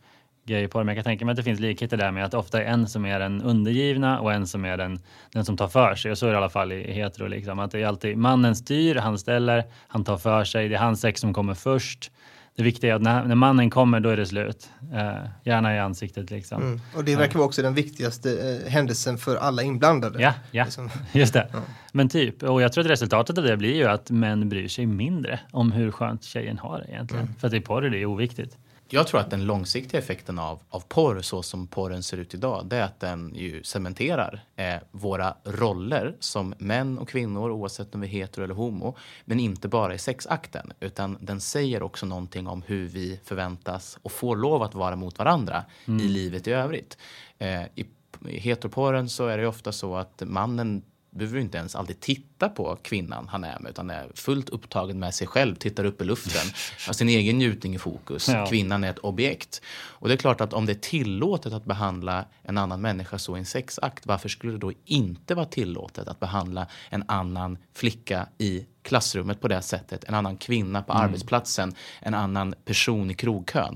gayporr, 0.46 0.84
men 0.84 0.96
jag 0.96 1.04
kan 1.04 1.10
tänka 1.10 1.24
mig 1.24 1.32
att 1.32 1.36
det 1.36 1.42
finns 1.42 1.60
likheter 1.60 1.96
där 1.96 2.10
med 2.10 2.24
att 2.24 2.34
ofta 2.34 2.62
är 2.62 2.66
en 2.66 2.86
som 2.88 3.06
är 3.06 3.18
den 3.18 3.42
undergivna 3.42 4.20
och 4.20 4.32
en 4.32 4.46
som 4.46 4.64
är 4.64 4.76
den, 4.76 5.00
den 5.32 5.44
som 5.44 5.56
tar 5.56 5.68
för 5.68 5.94
sig. 5.94 6.10
Och 6.10 6.18
så 6.18 6.26
är 6.26 6.30
det 6.30 6.34
i 6.34 6.36
alla 6.36 6.48
fall 6.48 6.72
i 6.72 6.92
hetero. 6.92 7.26
Liksom. 7.26 7.58
Att 7.58 7.70
det 7.70 7.82
är 7.82 7.86
alltid 7.86 8.16
mannen 8.16 8.56
styr, 8.56 8.94
han 8.96 9.18
ställer, 9.18 9.64
han 9.88 10.04
tar 10.04 10.16
för 10.16 10.44
sig. 10.44 10.68
Det 10.68 10.74
är 10.74 10.78
hans 10.78 11.00
sex 11.00 11.20
som 11.20 11.34
kommer 11.34 11.54
först. 11.54 12.10
Det 12.56 12.62
viktiga 12.62 12.90
är 12.90 12.96
att 12.96 13.02
när, 13.02 13.24
när 13.24 13.34
mannen 13.34 13.70
kommer, 13.70 14.00
då 14.00 14.08
är 14.08 14.16
det 14.16 14.26
slut. 14.26 14.70
Eh, 14.92 15.14
gärna 15.44 15.76
i 15.76 15.78
ansiktet 15.78 16.30
liksom. 16.30 16.62
Mm. 16.62 16.80
Och 16.94 17.04
det 17.04 17.16
verkar 17.16 17.38
vara 17.38 17.46
också 17.46 17.62
den 17.62 17.74
viktigaste 17.74 18.60
eh, 18.64 18.70
händelsen 18.70 19.18
för 19.18 19.36
alla 19.36 19.62
inblandade. 19.62 20.22
Ja, 20.22 20.32
ja. 20.50 20.64
Liksom. 20.64 20.90
just 21.12 21.32
det. 21.32 21.48
Men 21.92 22.08
typ, 22.08 22.42
och 22.42 22.62
jag 22.62 22.72
tror 22.72 22.84
att 22.84 22.90
resultatet 22.90 23.38
av 23.38 23.44
det 23.44 23.56
blir 23.56 23.74
ju 23.74 23.84
att 23.84 24.10
män 24.10 24.48
bryr 24.48 24.68
sig 24.68 24.86
mindre 24.86 25.40
om 25.50 25.72
hur 25.72 25.90
skönt 25.90 26.24
tjejen 26.24 26.58
har 26.58 26.78
det 26.78 26.92
egentligen. 26.92 27.34
För 27.38 27.46
att 27.46 27.54
i 27.54 27.60
porr 27.60 27.84
är 27.84 27.90
det 27.90 28.06
oviktigt. 28.06 28.56
Jag 28.88 29.06
tror 29.06 29.20
att 29.20 29.30
den 29.30 29.46
långsiktiga 29.46 30.00
effekten 30.00 30.38
av, 30.38 30.62
av 30.68 30.80
porr 30.80 31.20
så 31.20 31.42
som 31.42 31.66
porren 31.66 32.02
ser 32.02 32.16
ut 32.16 32.34
idag, 32.34 32.66
det 32.66 32.76
är 32.76 32.82
att 32.82 33.00
den 33.00 33.34
ju 33.34 33.62
cementerar 33.62 34.44
eh, 34.56 34.76
våra 34.90 35.36
roller 35.44 36.16
som 36.20 36.54
män 36.58 36.98
och 36.98 37.08
kvinnor 37.08 37.50
oavsett 37.50 37.94
om 37.94 38.00
vi 38.00 38.06
är 38.06 38.10
hetero 38.10 38.44
eller 38.44 38.54
homo. 38.54 38.96
Men 39.24 39.40
inte 39.40 39.68
bara 39.68 39.94
i 39.94 39.98
sexakten, 39.98 40.72
utan 40.80 41.18
den 41.20 41.40
säger 41.40 41.82
också 41.82 42.06
någonting 42.06 42.46
om 42.46 42.62
hur 42.62 42.88
vi 42.88 43.20
förväntas 43.24 43.98
och 44.02 44.12
får 44.12 44.36
lov 44.36 44.62
att 44.62 44.74
vara 44.74 44.96
mot 44.96 45.18
varandra 45.18 45.64
i 45.86 45.90
livet 45.90 46.46
i 46.46 46.52
övrigt. 46.52 46.98
Eh, 47.38 47.62
I 47.74 47.86
i 48.28 48.38
heteroporren 48.38 49.08
så 49.08 49.26
är 49.26 49.38
det 49.38 49.46
ofta 49.46 49.72
så 49.72 49.96
att 49.96 50.22
mannen 50.26 50.82
behöver 51.16 51.38
inte 51.38 51.58
ens 51.58 51.74
alltid 51.74 52.00
titta 52.00 52.48
på 52.48 52.78
kvinnan 52.82 53.28
han 53.28 53.44
är 53.44 53.58
med 53.58 53.70
utan 53.70 53.90
är 53.90 54.10
fullt 54.14 54.48
upptagen 54.48 54.98
med 54.98 55.14
sig 55.14 55.26
själv, 55.26 55.54
tittar 55.54 55.84
upp 55.84 56.00
i 56.00 56.04
luften, 56.04 56.46
har 56.86 56.92
sin 56.92 57.08
egen 57.08 57.38
njutning 57.38 57.74
i 57.74 57.78
fokus. 57.78 58.28
Ja. 58.28 58.46
Kvinnan 58.46 58.84
är 58.84 58.90
ett 58.90 58.98
objekt. 58.98 59.62
Och 59.78 60.08
det 60.08 60.14
är 60.14 60.18
klart 60.18 60.40
att 60.40 60.52
om 60.52 60.66
det 60.66 60.72
är 60.72 60.74
tillåtet 60.74 61.52
att 61.52 61.64
behandla 61.64 62.24
en 62.42 62.58
annan 62.58 62.80
människa 62.80 63.18
så 63.18 63.36
i 63.36 63.38
en 63.38 63.46
sexakt, 63.46 64.06
varför 64.06 64.28
skulle 64.28 64.52
det 64.52 64.58
då 64.58 64.72
inte 64.84 65.34
vara 65.34 65.46
tillåtet 65.46 66.08
att 66.08 66.20
behandla 66.20 66.66
en 66.90 67.04
annan 67.08 67.58
flicka 67.74 68.26
i 68.38 68.66
klassrummet 68.82 69.40
på 69.40 69.48
det 69.48 69.62
sättet, 69.62 70.04
en 70.04 70.14
annan 70.14 70.36
kvinna 70.36 70.82
på 70.82 70.92
arbetsplatsen, 70.92 71.74
en 72.00 72.14
annan 72.14 72.54
person 72.64 73.10
i 73.10 73.14
krogkön? 73.14 73.74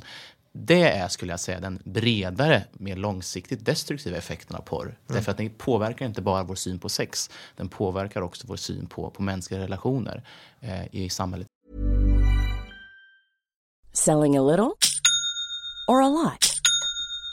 Det 0.52 0.82
är, 0.82 1.08
skulle 1.08 1.32
jag 1.32 1.40
säga, 1.40 1.60
den 1.60 1.82
bredare, 1.84 2.64
mer 2.72 2.96
långsiktigt 2.96 3.64
destruktiva 3.64 4.16
effekten 4.16 4.56
av 4.56 4.60
porr. 4.60 4.98
Därför 5.06 5.30
att 5.30 5.36
den 5.36 5.50
påverkar 5.50 6.06
inte 6.06 6.22
bara 6.22 6.42
vår 6.42 6.54
syn 6.54 6.78
på 6.78 6.88
sex, 6.88 7.30
den 7.56 7.68
påverkar 7.68 8.22
också 8.22 8.46
vår 8.46 8.56
syn 8.56 8.86
på, 8.86 9.10
på 9.10 9.22
mänskliga 9.22 9.60
relationer 9.60 10.22
eh, 10.60 10.94
i 10.94 11.10
samhället. 11.10 11.46
Selling 13.92 14.36
a 14.36 14.42
little 14.42 14.70
or 15.88 16.02
a 16.02 16.08
lot? 16.08 16.49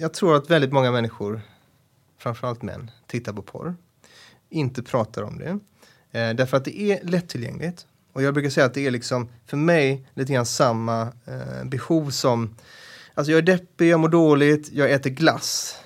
Jag 0.00 0.12
tror 0.12 0.36
att 0.36 0.50
väldigt 0.50 0.72
många 0.72 0.90
människor, 0.92 1.40
framförallt 2.18 2.62
män, 2.62 2.90
tittar 3.06 3.32
på 3.32 3.42
porr. 3.42 3.76
Inte 4.48 4.82
pratar 4.82 5.22
om 5.22 5.38
det. 5.38 5.48
Eh, 6.18 6.34
därför 6.34 6.56
att 6.56 6.64
det 6.64 6.80
är 6.80 7.04
lättillgängligt. 7.04 7.86
Och 8.12 8.22
jag 8.22 8.34
brukar 8.34 8.50
säga 8.50 8.66
att 8.66 8.74
det 8.74 8.86
är 8.86 8.90
liksom, 8.90 9.28
för 9.46 9.56
mig, 9.56 10.08
lite 10.14 10.32
grann 10.32 10.46
samma 10.46 11.02
eh, 11.02 11.64
behov 11.64 12.10
som... 12.10 12.56
Alltså 13.14 13.30
jag 13.30 13.38
är 13.38 13.42
deppig, 13.42 13.88
jag 13.88 14.00
mår 14.00 14.08
dåligt, 14.08 14.72
jag 14.72 14.90
äter 14.90 15.10
glass. 15.10 15.78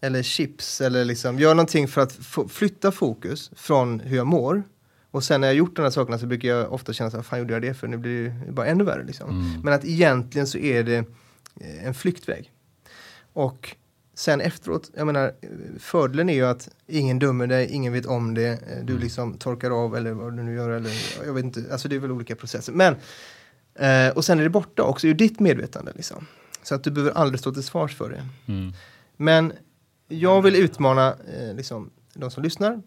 Eller 0.00 0.22
chips, 0.22 0.80
eller 0.80 1.04
liksom 1.04 1.38
gör 1.38 1.54
någonting 1.54 1.88
för 1.88 2.00
att 2.00 2.18
flytta 2.48 2.92
fokus 2.92 3.50
från 3.56 4.00
hur 4.00 4.16
jag 4.16 4.26
mår. 4.26 4.62
Och 5.10 5.24
sen 5.24 5.40
när 5.40 5.48
jag 5.48 5.54
gjort 5.56 5.76
de 5.76 5.82
här 5.82 5.90
sakerna 5.90 6.18
så 6.18 6.26
brukar 6.26 6.48
jag 6.48 6.72
ofta 6.72 6.92
känna 6.92 7.10
så 7.10 7.16
här, 7.16 7.24
fan 7.24 7.38
gjorde 7.38 7.52
jag 7.52 7.62
det 7.62 7.74
för? 7.74 7.88
Nu 7.88 7.96
blir 7.96 8.34
det 8.46 8.52
bara 8.52 8.66
ännu 8.66 8.84
värre 8.84 9.04
liksom. 9.04 9.60
Men 9.64 9.74
att 9.74 9.84
egentligen 9.84 10.46
så 10.46 10.58
är 10.58 10.82
det 10.82 10.96
eh, 11.60 11.86
en 11.86 11.94
flyktväg. 11.94 12.51
Och 13.32 13.76
sen 14.14 14.40
efteråt, 14.40 14.90
jag 14.94 15.06
menar, 15.06 15.32
fördelen 15.78 16.28
är 16.28 16.34
ju 16.34 16.46
att 16.46 16.68
ingen 16.86 17.18
dömer 17.18 17.46
dig, 17.46 17.68
ingen 17.70 17.92
vet 17.92 18.06
om 18.06 18.34
det, 18.34 18.48
eh, 18.48 18.84
du 18.84 18.98
liksom 18.98 19.38
torkar 19.38 19.70
av 19.84 19.96
eller 19.96 20.12
vad 20.12 20.36
du 20.36 20.42
nu 20.42 20.54
gör, 20.54 20.70
eller 20.70 20.90
jag 21.26 21.32
vet 21.32 21.44
inte, 21.44 21.64
alltså 21.72 21.88
det 21.88 21.96
är 21.96 22.00
väl 22.00 22.10
olika 22.12 22.36
processer. 22.36 22.72
Men, 22.72 22.96
eh, 23.74 24.16
och 24.16 24.24
sen 24.24 24.38
är 24.38 24.42
det 24.42 24.50
borta 24.50 24.82
också 24.82 25.06
ur 25.06 25.14
ditt 25.14 25.40
medvetande 25.40 25.92
liksom. 25.96 26.26
Så 26.62 26.74
att 26.74 26.84
du 26.84 26.90
behöver 26.90 27.12
aldrig 27.12 27.40
stå 27.40 27.52
till 27.52 27.62
svars 27.62 27.96
för 27.96 28.10
det. 28.10 28.26
Men 29.16 29.52
jag 30.08 30.42
vill 30.42 30.56
utmana 30.56 31.08
eh, 31.08 31.54
liksom, 31.54 31.90
de 32.14 32.30
som 32.30 32.42
lyssnar, 32.42 32.82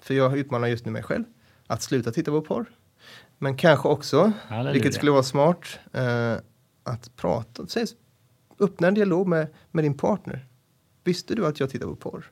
för 0.00 0.14
jag 0.14 0.38
utmanar 0.38 0.68
just 0.68 0.84
nu 0.84 0.92
mig 0.92 1.02
själv, 1.02 1.24
att 1.66 1.82
sluta 1.82 2.10
titta 2.12 2.30
på 2.30 2.40
porr. 2.40 2.66
Men 3.38 3.56
kanske 3.56 3.88
också, 3.88 4.32
Halleluja. 4.48 4.72
vilket 4.72 4.94
skulle 4.94 5.10
vara 5.10 5.22
smart, 5.22 5.78
eh, 5.92 6.34
att 6.82 7.16
prata, 7.16 7.66
säg, 7.66 7.86
öppna 8.60 8.88
en 8.88 8.94
dialog 8.94 9.26
med, 9.26 9.46
med 9.70 9.84
din 9.84 9.94
partner. 9.96 10.46
Visste 11.04 11.34
du 11.34 11.46
att 11.46 11.60
jag 11.60 11.70
tittar 11.70 11.86
på 11.86 11.96
porr? 11.96 12.30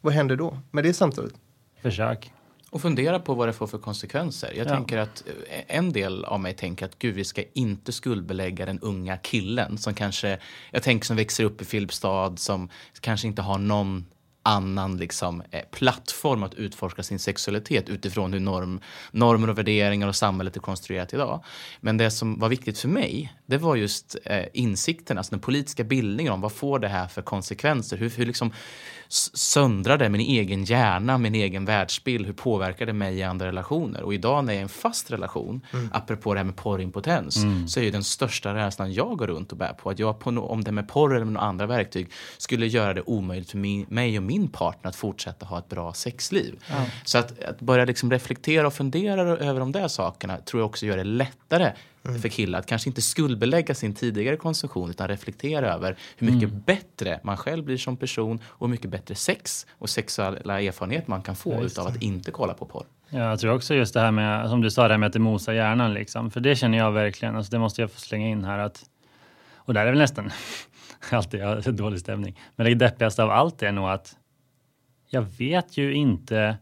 Vad 0.00 0.12
händer 0.12 0.36
då 0.36 0.58
med 0.70 0.84
det 0.84 0.92
samtalet? 0.94 1.34
Försök. 1.82 2.32
Och 2.70 2.82
fundera 2.82 3.20
på 3.20 3.34
vad 3.34 3.48
det 3.48 3.52
får 3.52 3.66
för 3.66 3.78
konsekvenser. 3.78 4.52
Jag 4.56 4.66
Ja. 4.66 4.70
tänker 4.74 4.98
att 4.98 5.24
eh, 5.50 5.76
en 5.76 5.92
del 5.92 6.24
av 6.24 6.40
mig 6.40 6.54
tänker 6.54 6.86
att 6.86 6.98
gud, 6.98 7.14
vi 7.14 7.24
ska 7.24 7.42
inte 7.52 7.92
skuldbelägga 7.92 8.66
den 8.66 8.80
unga 8.80 9.16
killen 9.16 9.78
som 9.78 9.94
kanske, 9.94 10.38
jag 10.70 10.82
tänker 10.82 11.06
som 11.06 11.16
växer 11.16 11.44
upp 11.44 11.62
i 11.62 11.64
Filipstad 11.64 12.36
som 12.36 12.68
kanske 13.00 13.26
inte 13.26 13.42
har 13.42 13.58
någon 13.58 14.06
annan 14.48 14.96
liksom, 14.96 15.42
eh, 15.50 15.62
plattform 15.70 16.42
att 16.42 16.54
utforska 16.54 17.02
sin 17.02 17.18
sexualitet 17.18 17.88
utifrån 17.88 18.32
hur 18.32 18.40
norm, 18.40 18.80
normer 19.10 19.50
och 19.50 19.58
värderingar 19.58 20.08
och 20.08 20.16
samhället 20.16 20.56
är 20.56 20.60
konstruerat 20.60 21.14
idag. 21.14 21.44
Men 21.80 21.96
det 21.96 22.10
som 22.10 22.38
var 22.38 22.48
viktigt 22.48 22.78
för 22.78 22.88
mig, 22.88 23.34
det 23.46 23.58
var 23.58 23.76
just 23.76 24.16
eh, 24.24 24.44
insikten, 24.52 25.18
alltså 25.18 25.30
den 25.30 25.40
politiska 25.40 25.84
bildningen 25.84 26.32
om 26.32 26.40
vad 26.40 26.52
får 26.52 26.78
det 26.78 26.88
här 26.88 27.08
för 27.08 27.22
konsekvenser? 27.22 27.96
Hur, 27.96 28.10
hur 28.10 28.26
liksom 28.26 28.52
s- 29.08 29.36
söndrar 29.36 29.98
det 29.98 30.08
min 30.08 30.20
egen 30.20 30.64
hjärna, 30.64 31.18
min 31.18 31.34
egen 31.34 31.64
världsbild? 31.64 32.26
Hur 32.26 32.32
påverkar 32.32 32.86
det 32.86 32.92
mig 32.92 33.16
i 33.18 33.22
andra 33.22 33.46
relationer? 33.46 34.02
Och 34.02 34.14
idag 34.14 34.44
när 34.44 34.52
jag 34.52 34.56
är 34.56 34.60
i 34.60 34.62
en 34.62 34.68
fast 34.68 35.10
relation, 35.10 35.60
apropå 35.92 36.34
det 36.34 36.40
här 36.40 36.44
med 36.44 36.56
porrimpotens, 36.56 37.36
så 37.68 37.80
är 37.80 37.84
ju 37.84 37.90
den 37.90 38.04
största 38.04 38.54
rädslan 38.54 38.92
jag 38.92 39.18
går 39.18 39.26
runt 39.26 39.52
och 39.52 39.58
bär 39.58 39.72
på 39.72 39.90
att 39.90 39.98
jag, 39.98 40.18
på 40.18 40.30
no, 40.30 40.40
om 40.40 40.64
det 40.64 40.72
med 40.72 40.88
porr 40.88 41.14
eller 41.14 41.24
med 41.24 41.32
några 41.34 41.46
andra 41.46 41.66
verktyg, 41.66 42.10
skulle 42.38 42.66
göra 42.66 42.94
det 42.94 43.02
omöjligt 43.02 43.50
för 43.50 43.58
min, 43.58 43.86
mig 43.88 44.16
och 44.16 44.22
min 44.22 44.48
partner 44.48 44.88
att 44.88 44.96
fortsätta 44.96 45.46
ha 45.46 45.58
ett 45.58 45.68
bra 45.68 45.92
sexliv. 45.92 46.58
Så 47.04 47.18
att, 47.18 47.42
att 47.44 47.60
börja 47.60 47.84
liksom 47.84 48.10
reflektera 48.10 48.66
och 48.66 48.74
fundera 48.74 49.20
över 49.22 49.60
de 49.60 49.72
där 49.72 49.88
sakerna 49.88 50.36
tror 50.36 50.60
jag 50.60 50.66
också 50.66 50.86
gör 50.86 50.96
det 50.96 51.04
lättare 51.04 51.72
för 52.16 52.28
killar 52.28 52.58
att 52.58 52.66
kanske 52.66 52.90
inte 52.90 53.02
skuldbelägga 53.02 53.74
sin 53.74 53.94
tidigare 53.94 54.36
konsumtion 54.36 54.90
utan 54.90 55.08
reflektera 55.08 55.74
över 55.74 55.96
hur 56.16 56.32
mycket 56.32 56.52
bättre 56.52 57.20
man 57.22 57.36
själv 57.36 57.64
blir 57.64 57.76
som 57.76 57.96
person 57.96 58.40
och 58.44 58.66
hur 58.66 58.70
mycket 58.70 58.90
bättre 58.90 59.14
sex 59.14 59.66
och 59.70 59.90
sexuella 59.90 60.60
erfarenhet 60.60 61.08
man 61.08 61.22
kan 61.22 61.36
få 61.36 61.62
utav 61.62 61.86
att 61.86 62.02
inte 62.02 62.30
kolla 62.30 62.54
på 62.54 62.66
porr. 62.66 62.86
Ja, 63.10 63.18
jag 63.18 63.40
tror 63.40 63.54
också 63.54 63.74
just 63.74 63.94
det 63.94 64.00
här 64.00 64.10
med, 64.10 64.48
som 64.48 64.60
du 64.60 64.70
sa, 64.70 64.88
det 64.88 64.94
här 64.94 64.98
med 64.98 65.06
att 65.06 65.12
det 65.12 65.18
mosar 65.18 65.52
hjärnan. 65.52 65.94
Liksom. 65.94 66.30
För 66.30 66.40
det 66.40 66.56
känner 66.56 66.78
jag 66.78 66.92
verkligen, 66.92 67.36
alltså 67.36 67.50
det 67.50 67.58
måste 67.58 67.80
jag 67.80 67.90
få 67.90 68.00
slänga 68.00 68.28
in 68.28 68.44
här. 68.44 68.58
Att, 68.58 68.84
och 69.54 69.74
där 69.74 69.86
är 69.86 69.90
väl 69.90 69.98
nästan, 69.98 70.30
alltid 71.10 71.42
har 71.42 71.72
dålig 71.72 72.00
stämning. 72.00 72.40
Men 72.56 72.66
det 72.66 72.74
deppigaste 72.74 73.22
av 73.22 73.30
allt 73.30 73.62
är 73.62 73.72
nog 73.72 73.88
att 73.88 74.16
jag 75.10 75.22
vet 75.22 75.76
ju 75.76 75.94
inte 75.94 76.56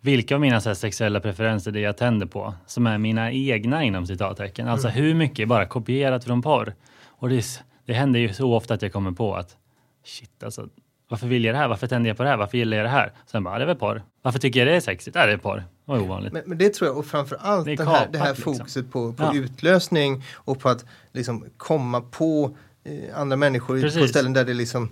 vilka 0.00 0.34
av 0.34 0.40
mina 0.40 0.60
så 0.60 0.74
sexuella 0.74 1.20
preferenser 1.20 1.70
det 1.72 1.78
är 1.80 1.82
jag 1.82 1.96
tänder 1.96 2.26
på 2.26 2.54
som 2.66 2.86
är 2.86 2.98
mina 2.98 3.32
egna 3.32 3.84
inom 3.84 4.06
citattecken. 4.06 4.68
Alltså 4.68 4.88
Mm. 4.88 5.02
hur 5.02 5.14
mycket 5.14 5.38
är 5.38 5.46
bara 5.46 5.66
kopierat 5.66 6.24
från 6.24 6.42
porr. 6.42 6.74
Och 7.06 7.28
det, 7.28 7.36
är 7.36 7.44
det 7.86 7.92
händer 7.92 8.20
ju 8.20 8.32
så 8.32 8.54
ofta 8.54 8.74
att 8.74 8.82
jag 8.82 8.92
kommer 8.92 9.12
på 9.12 9.34
att 9.36 9.56
shit 10.04 10.42
alltså, 10.44 10.68
varför 11.08 11.26
vill 11.26 11.44
jag 11.44 11.54
det 11.54 11.58
här? 11.58 11.68
Varför 11.68 11.86
tänder 11.86 12.10
jag 12.10 12.16
på 12.16 12.22
det 12.22 12.28
här? 12.28 12.36
Varför 12.36 12.58
gillar 12.58 12.76
jag 12.76 12.86
det 12.86 12.90
här? 12.90 13.12
Sen 13.26 13.44
bara, 13.44 13.54
"Ja, 13.54 13.58
det 13.58 13.64
är 13.64 13.66
väl 13.66 13.76
porr. 13.76 14.02
Varför 14.22 14.38
tycker 14.38 14.60
jag 14.60 14.66
det 14.68 14.76
är 14.76 14.80
sexigt? 14.80 15.16
Ja, 15.16 15.26
det 15.26 15.32
är 15.32 15.36
porr. 15.36 15.56
Det 15.56 15.64
var 15.84 15.98
ovanligt. 16.00 16.32
Men, 16.32 16.42
men 16.46 16.58
det 16.58 16.74
tror 16.74 16.88
jag, 16.88 16.98
och 16.98 17.06
framför 17.06 17.36
allt 17.40 17.64
Det 17.64 17.72
är 17.72 17.76
det, 17.76 17.84
här, 17.84 18.08
det 18.12 18.18
här 18.18 18.34
liksom. 18.34 18.54
fokuset 18.54 18.92
på, 18.92 19.12
på 19.12 19.22
Ja. 19.22 19.34
utlösning 19.34 20.22
och 20.34 20.60
på 20.60 20.68
att 20.68 20.84
liksom 21.12 21.44
komma 21.56 22.00
på 22.00 22.56
eh, 22.84 23.20
andra 23.20 23.36
människor 23.36 23.76
på 23.76 23.82
Precis. 23.82 24.10
ställen 24.10 24.32
där 24.32 24.44
det 24.44 24.54
liksom 24.54 24.84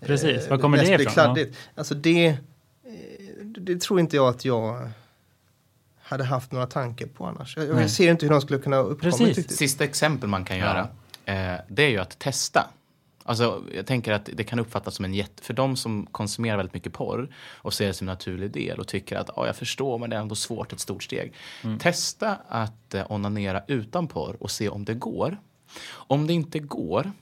eh, 0.00 0.06
Precis. 0.06 0.50
Var 0.50 0.58
kommer 0.58 0.78
mest 0.78 0.88
det 0.90 0.94
ifrån? 1.02 1.12
kladdigt. 1.12 1.56
Alltså 1.74 1.94
det, 1.94 2.26
eh, 2.26 2.34
det 3.60 3.80
tror 3.80 4.00
inte 4.00 4.16
jag 4.16 4.28
att 4.28 4.44
jag 4.44 4.90
hade 6.02 6.24
haft 6.24 6.52
några 6.52 6.66
tankar 6.66 7.06
på 7.06 7.26
annars. 7.26 7.56
Jag, 7.56 7.82
jag 7.82 7.90
ser 7.90 8.10
inte 8.10 8.26
hur 8.26 8.30
de 8.30 8.40
skulle 8.40 8.58
kunna 8.58 8.76
uppkomma 8.76 9.12
Precis. 9.12 9.56
Sista 9.56 9.84
exempel 9.84 10.28
man 10.28 10.44
kan 10.44 10.58
göra, 10.58 10.88
eh, 11.24 11.54
det 11.68 11.82
är 11.82 11.88
ju 11.88 11.98
att 11.98 12.18
testa. 12.18 12.70
Alltså, 13.26 13.62
jag 13.74 13.86
tänker 13.86 14.12
att 14.12 14.28
det 14.32 14.44
kan 14.44 14.58
uppfattas 14.58 14.94
som 14.94 15.04
en 15.04 15.14
jätte... 15.14 15.42
För 15.42 15.54
de 15.54 15.76
som 15.76 16.06
konsumerar 16.12 16.56
väldigt 16.56 16.74
mycket 16.74 16.92
porr 16.92 17.28
och 17.56 17.74
ser 17.74 17.86
det 17.86 17.94
som 17.94 18.08
en 18.08 18.12
naturlig 18.12 18.50
del 18.50 18.78
och 18.78 18.88
tycker 18.88 19.16
att 19.16 19.30
ja, 19.36 19.46
jag 19.46 19.56
förstår 19.56 19.98
men 19.98 20.10
det 20.10 20.16
är 20.16 20.20
ändå 20.20 20.34
svårt, 20.34 20.72
ett 20.72 20.80
stort 20.80 21.02
steg. 21.02 21.32
Mm. 21.62 21.78
Testa 21.78 22.38
att 22.48 22.94
eh, 22.94 23.10
onanera 23.12 23.62
utan 23.68 24.08
porr 24.08 24.36
och 24.40 24.50
se 24.50 24.68
om 24.68 24.84
det 24.84 24.94
går. 24.94 25.38
Om 25.88 26.26
det 26.26 26.32
inte 26.32 26.58
går, 26.58 27.12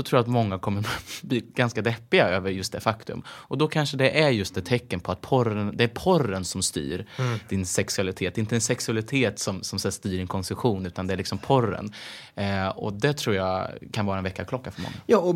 då 0.00 0.04
tror 0.04 0.18
jag 0.18 0.22
att 0.22 0.28
många 0.30 0.58
kommer 0.58 0.86
bli 1.22 1.40
ganska 1.54 1.82
deppiga 1.82 2.28
över 2.28 2.50
just 2.50 2.72
det 2.72 2.80
faktum. 2.80 3.22
Och 3.28 3.58
då 3.58 3.68
kanske 3.68 3.96
det 3.96 4.22
är 4.22 4.28
just 4.30 4.56
ett 4.56 4.64
tecken 4.66 5.00
på 5.00 5.12
att 5.12 5.20
porren, 5.20 5.72
det 5.76 5.84
är 5.84 5.88
porren 5.88 6.44
som 6.44 6.62
styr 6.62 7.06
Mm. 7.18 7.38
din 7.48 7.66
sexualitet. 7.66 8.34
Det 8.34 8.38
är 8.38 8.42
inte 8.42 8.54
en 8.54 8.60
sexualitet 8.60 9.38
som, 9.38 9.62
som 9.62 9.78
så 9.78 9.88
här 9.88 9.92
styr 9.92 10.16
din 10.18 10.26
konsumtion 10.26 10.86
utan 10.86 11.06
det 11.06 11.12
är 11.12 11.16
liksom 11.16 11.38
porren. 11.38 11.92
Eh, 12.34 12.68
och 12.68 12.92
det 12.92 13.12
tror 13.12 13.36
jag 13.36 13.68
kan 13.92 14.06
vara 14.06 14.18
en 14.18 14.24
väckarklocka 14.24 14.70
för 14.70 14.82
många. 14.82 14.94
Ja, 15.06 15.18
och 15.18 15.34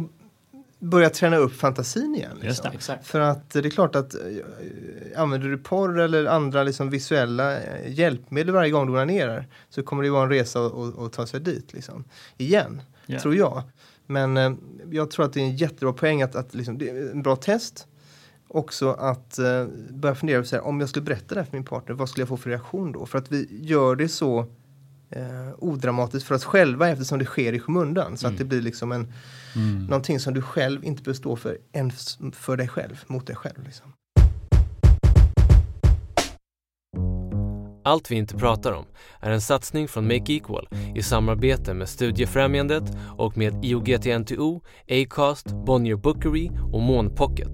börja 0.78 1.10
träna 1.10 1.36
upp 1.36 1.56
fantasin 1.56 2.14
igen. 2.14 2.30
Just 2.32 2.42
Liksom. 2.46 2.70
det. 2.70 2.76
Exakt. 2.76 3.06
För 3.06 3.20
att 3.20 3.50
det 3.50 3.58
är 3.58 3.70
klart 3.70 3.96
att 3.96 4.14
eh, 4.14 4.20
använder 5.22 5.48
du 5.48 5.58
porr 5.58 6.00
eller 6.00 6.26
andra 6.26 6.62
liksom 6.62 6.90
visuella 6.90 7.56
eh, 7.60 7.92
hjälpmedel 7.92 8.54
varje 8.54 8.70
gång 8.70 8.86
du 8.86 8.92
onanerar 8.92 9.46
så 9.70 9.82
kommer 9.82 10.02
det 10.02 10.10
vara 10.10 10.22
en 10.22 10.28
resa 10.30 10.66
att- 10.66 11.12
ta 11.12 11.26
sig 11.26 11.40
dit 11.40 11.72
liksom. 11.72 12.04
igen, 12.36 12.82
Ja. 13.06 13.20
tror 13.20 13.34
jag. 13.36 13.62
Men 14.06 14.36
eh, 14.36 14.52
jag 14.90 15.10
tror 15.10 15.24
att 15.24 15.32
det 15.32 15.40
är 15.40 15.44
en 15.44 15.56
jättebra 15.56 15.92
poäng 15.92 16.22
att, 16.22 16.34
att 16.34 16.54
liksom, 16.54 16.78
det 16.78 16.88
är 16.90 17.10
en 17.10 17.22
bra 17.22 17.36
test. 17.36 17.86
Också 18.48 18.90
att 18.92 19.38
eh, 19.38 19.66
börja 19.90 20.14
fundera 20.14 20.40
på 20.40 20.46
så 20.46 20.56
här, 20.56 20.64
om 20.64 20.80
jag 20.80 20.88
skulle 20.88 21.04
berätta 21.04 21.34
det 21.34 21.40
här 21.40 21.46
för 21.46 21.56
min 21.56 21.64
partner, 21.64 21.94
vad 21.94 22.08
skulle 22.08 22.22
jag 22.22 22.28
få 22.28 22.36
för 22.36 22.50
reaktion 22.50 22.92
då? 22.92 23.06
För 23.06 23.18
att 23.18 23.32
vi 23.32 23.48
gör 23.62 23.96
det 23.96 24.08
så 24.08 24.38
eh, 25.10 25.48
odramatiskt 25.58 26.28
för 26.28 26.34
oss 26.34 26.44
själva 26.44 26.88
eftersom 26.88 27.18
det 27.18 27.24
sker 27.24 27.52
i 27.52 27.60
skymundan. 27.60 28.16
Så 28.16 28.26
att 28.26 28.38
det 28.38 28.44
blir 28.44 28.60
liksom 28.62 28.92
en, 28.92 29.12
Mm. 29.56 29.84
någonting 29.84 30.20
som 30.20 30.34
du 30.34 30.42
själv 30.42 30.84
inte 30.84 31.02
behöver 31.02 31.16
stå 31.18 31.36
för, 31.36 31.58
ens 31.72 32.18
för 32.32 32.56
dig 32.56 32.68
själv, 32.68 33.04
mot 33.06 33.26
dig 33.26 33.36
själv. 33.36 33.64
Liksom. 33.64 33.92
Allt 37.84 38.10
vi 38.10 38.14
inte 38.14 38.36
pratar 38.36 38.72
om 38.72 38.84
är 39.20 39.30
en 39.30 39.40
satsning 39.40 39.88
från 39.88 40.06
Make 40.06 40.32
Equal 40.32 40.68
i 40.94 41.02
samarbete 41.02 41.74
med 41.74 41.88
Studiefrämjandet 41.88 42.84
och 43.16 43.36
med 43.36 43.64
IOGT-NTO, 43.64 44.60
Acast, 44.90 45.46
Bonnier 45.66 45.96
Bookery 45.96 46.50
och 46.72 46.80
Månpocket. 46.80 47.52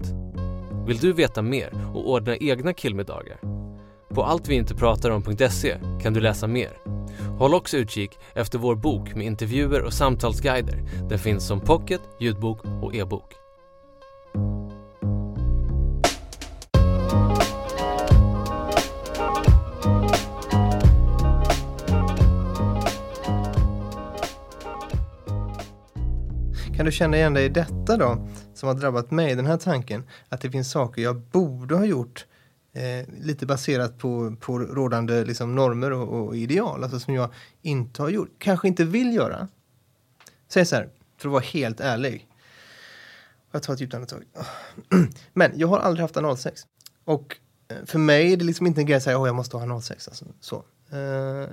Vill 0.87 0.97
du 0.97 1.13
veta 1.13 1.41
mer 1.41 1.69
och 1.93 2.09
ordna 2.09 2.37
egna 2.37 2.73
killmiddagar? 2.73 3.37
På 4.09 4.23
alltviintepratarom.se 4.23 5.77
kan 6.01 6.13
du 6.13 6.19
läsa 6.19 6.47
mer. 6.47 6.71
Håll 7.37 7.53
också 7.53 7.77
utkik 7.77 8.11
efter 8.35 8.59
vår 8.59 8.75
bok 8.75 9.15
med 9.15 9.25
intervjuer 9.25 9.81
och 9.83 9.93
samtalsguider. 9.93 10.83
Den 11.09 11.19
finns 11.19 11.47
som 11.47 11.59
pocket, 11.61 12.01
ljudbok 12.19 12.59
och 12.81 12.95
e-bok. 12.95 13.40
Kan 26.81 26.85
du 26.85 26.91
känna 26.91 27.17
igen 27.17 27.33
dig 27.33 27.45
i 27.45 27.49
detta 27.49 27.97
då, 27.97 28.27
som 28.53 28.67
har 28.67 28.75
drabbat 28.75 29.11
mig, 29.11 29.35
den 29.35 29.45
här 29.45 29.57
tanken, 29.57 30.03
att 30.29 30.41
det 30.41 30.51
finns 30.51 30.71
saker 30.71 31.01
jag 31.01 31.21
borde 31.21 31.75
ha 31.75 31.85
gjort 31.85 32.25
eh, 32.73 33.09
lite 33.19 33.45
baserat 33.45 33.97
på, 33.97 34.35
på 34.39 34.59
rådande 34.59 35.25
liksom, 35.25 35.55
normer 35.55 35.91
och, 35.91 36.27
och 36.27 36.35
ideal, 36.37 36.83
alltså 36.83 36.99
som 36.99 37.13
jag 37.13 37.33
inte 37.61 38.01
har 38.01 38.09
gjort, 38.09 38.29
kanske 38.37 38.67
inte 38.67 38.83
vill 38.83 39.15
göra. 39.15 39.47
Säg 40.47 40.65
så 40.65 40.75
här, 40.75 40.89
för 41.17 41.29
att 41.29 41.31
vara 41.31 41.43
helt 41.43 41.79
ärlig. 41.79 42.27
Jag 43.51 43.63
tar 43.63 43.73
ett 43.73 43.81
djupt 43.81 43.93
andetag. 43.93 44.23
Men 45.33 45.51
jag 45.55 45.67
har 45.67 45.79
aldrig 45.79 46.01
haft 46.01 46.17
analsex. 46.17 46.61
Och 47.05 47.37
eh, 47.67 47.85
för 47.85 47.99
mig 47.99 48.33
är 48.33 48.37
det 48.37 48.45
liksom 48.45 48.67
inte 48.67 48.81
en 48.81 48.85
grej 48.85 48.97
att 48.97 49.03
säga 49.03 49.19
att 49.19 49.27
jag 49.27 49.35
måste 49.35 49.57
ha 49.57 49.63
analsex. 49.63 50.07
Alltså, 50.07 50.25
så. 50.39 50.55
Eh, 50.91 51.49